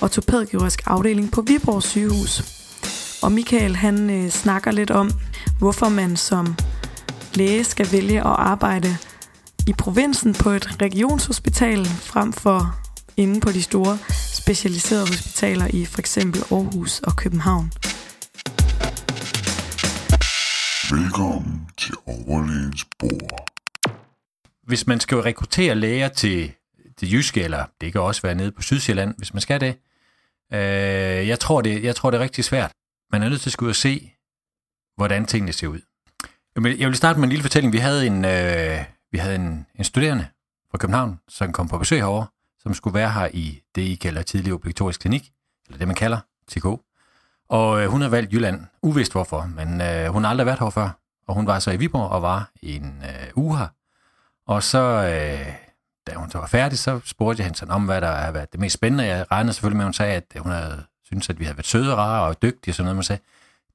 [0.00, 2.42] ortopædkirurgisk afdeling på Viborg sygehus.
[3.22, 5.10] Og Michael han øh, snakker lidt om,
[5.58, 6.56] hvorfor man som
[7.34, 8.96] læge skal vælge at arbejde
[9.66, 12.76] i provinsen på et regionshospital frem for
[13.16, 13.98] inde på de store
[14.34, 17.72] specialiserede hospitaler i for eksempel Aarhus og København.
[20.92, 23.48] Velkommen til overlægens bord.
[24.62, 26.52] Hvis man skal rekruttere læger til
[27.00, 29.78] det jyske, eller det kan også være nede på Sydsjælland, hvis man skal det,
[30.52, 32.72] øh, jeg, tror det jeg tror, det er rigtig svært.
[33.12, 34.12] Man er nødt til at skulle ud og se,
[34.96, 35.80] hvordan tingene ser ud.
[36.56, 37.72] Jeg vil starte med en lille fortælling.
[37.72, 40.26] Vi havde en, øh, vi havde en, en studerende,
[40.70, 42.26] fra København, som kom på besøg herover,
[42.58, 45.32] som skulle være her i det, I kalder tidlig obligatorisk klinik,
[45.66, 46.18] eller det, man kalder
[46.48, 46.66] TK.
[47.52, 50.70] Og øh, hun har valgt Jylland, uvist hvorfor, men øh, hun har aldrig været her
[50.70, 50.88] før.
[51.26, 53.66] Og hun var så i Viborg og var en øh, uge her.
[54.46, 55.52] Og så, øh,
[56.06, 58.52] da hun så var færdig, så spurgte jeg hende sådan om, hvad der har været
[58.52, 59.04] det mest spændende.
[59.04, 61.66] Jeg regnede selvfølgelig med, at hun sagde, at hun havde syntes, at vi havde været
[61.66, 62.96] søde og rare og dygtige og sådan noget.
[62.96, 63.22] Man sagde,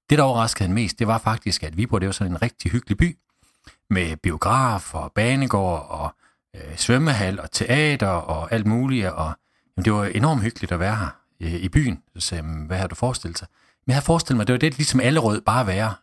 [0.10, 2.72] det, der overraskede hende mest, det var faktisk, at Viborg det var sådan en rigtig
[2.72, 3.18] hyggelig by
[3.90, 6.16] med biograf og banegård og
[6.56, 9.08] øh, svømmehal og teater og alt muligt.
[9.08, 9.32] Og
[9.78, 11.10] jamen, det var enormt hyggeligt at være her
[11.40, 12.04] i, i byen.
[12.16, 13.48] Så sagde hvad har du forestillet sig?
[13.88, 15.94] Men jeg forestiller mig, det var det, ligesom alle rød bare være.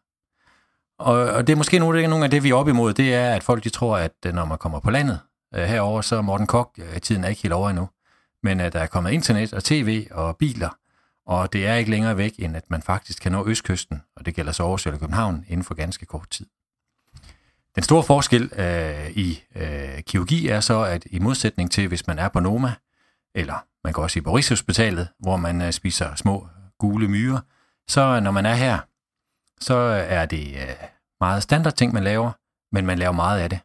[0.99, 3.35] Og, og det er måske nogle, nogle af det, vi er op imod, det er,
[3.35, 5.20] at folk de tror, at øh, når man kommer på landet
[5.55, 7.89] øh, herover, så er Morten Kok, øh, tiden er ikke helt over endnu.
[8.43, 10.78] Men at der er kommet internet og tv og biler,
[11.26, 14.35] og det er ikke længere væk, end at man faktisk kan nå Østkysten, og det
[14.35, 16.47] gælder så Aarhus eller København, inden for ganske kort tid.
[17.74, 22.18] Den store forskel øh, i øh, kirurgi er så, at i modsætning til, hvis man
[22.18, 22.72] er på Noma,
[23.35, 27.41] eller man går også i Boris Rigshospitalet, hvor man øh, spiser små gule myrer,
[27.89, 28.78] så øh, når man er her,
[29.61, 30.74] så øh, er det øh,
[31.20, 32.32] meget standard ting, man laver,
[32.72, 33.61] men man laver meget af det.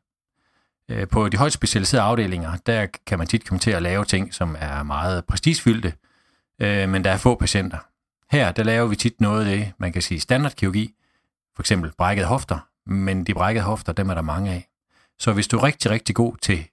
[1.11, 4.55] På de højt specialiserede afdelinger, der kan man tit komme til at lave ting, som
[4.59, 5.93] er meget prestigefyldte,
[6.59, 7.77] men der er få patienter.
[8.31, 10.95] Her, der laver vi tit noget af det, man kan sige standardkirurgi,
[11.55, 14.67] for eksempel brækkede hofter, men de brækkede hofter, dem er der mange af.
[15.19, 16.67] Så hvis du er rigtig, rigtig god til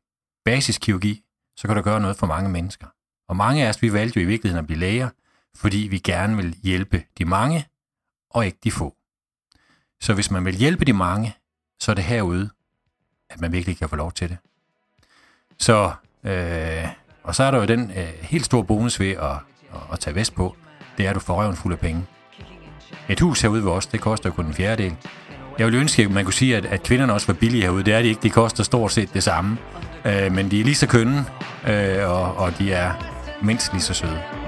[0.45, 1.23] basiskirurgi,
[1.57, 2.87] så kan du gøre noget for mange mennesker.
[3.29, 5.09] Og mange af os, vi valgte jo i virkeligheden at blive læger,
[5.57, 7.67] fordi vi gerne vil hjælpe de mange,
[8.31, 8.95] og ikke de få.
[10.01, 11.37] Så hvis man vil hjælpe de mange,
[11.81, 12.51] så er det herude,
[13.31, 14.39] at man virkelig kan få lov til det.
[15.59, 15.93] Så,
[16.25, 16.89] øh,
[17.23, 20.15] og så er der jo den øh, helt store bonus ved at, at, at tage
[20.15, 20.57] vest på,
[20.99, 22.07] det er, at du får røven fuld af penge.
[23.09, 24.97] Et hus herude ved os, det koster kun en fjerdedel.
[25.59, 27.85] Jeg ville ønske, at man kunne sige, at, at kvinderne også var billige herude.
[27.85, 28.23] Det er de ikke.
[28.23, 29.59] De koster stort set det samme.
[30.05, 31.27] Øh, men de er lige så kønne,
[31.69, 32.93] øh, og, og de er
[33.43, 34.46] mindst lige så søde.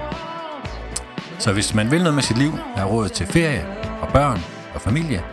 [1.39, 3.65] Så hvis man vil noget med sit liv, have råd til ferie
[4.01, 4.39] og børn
[4.75, 5.23] og familie,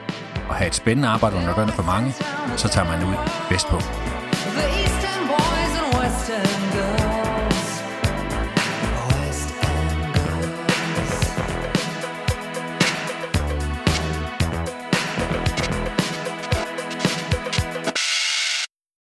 [0.49, 2.15] og have et spændende arbejde under for mange,
[2.57, 3.15] så tager man ud
[3.51, 3.77] vestpå.
[3.77, 4.76] på.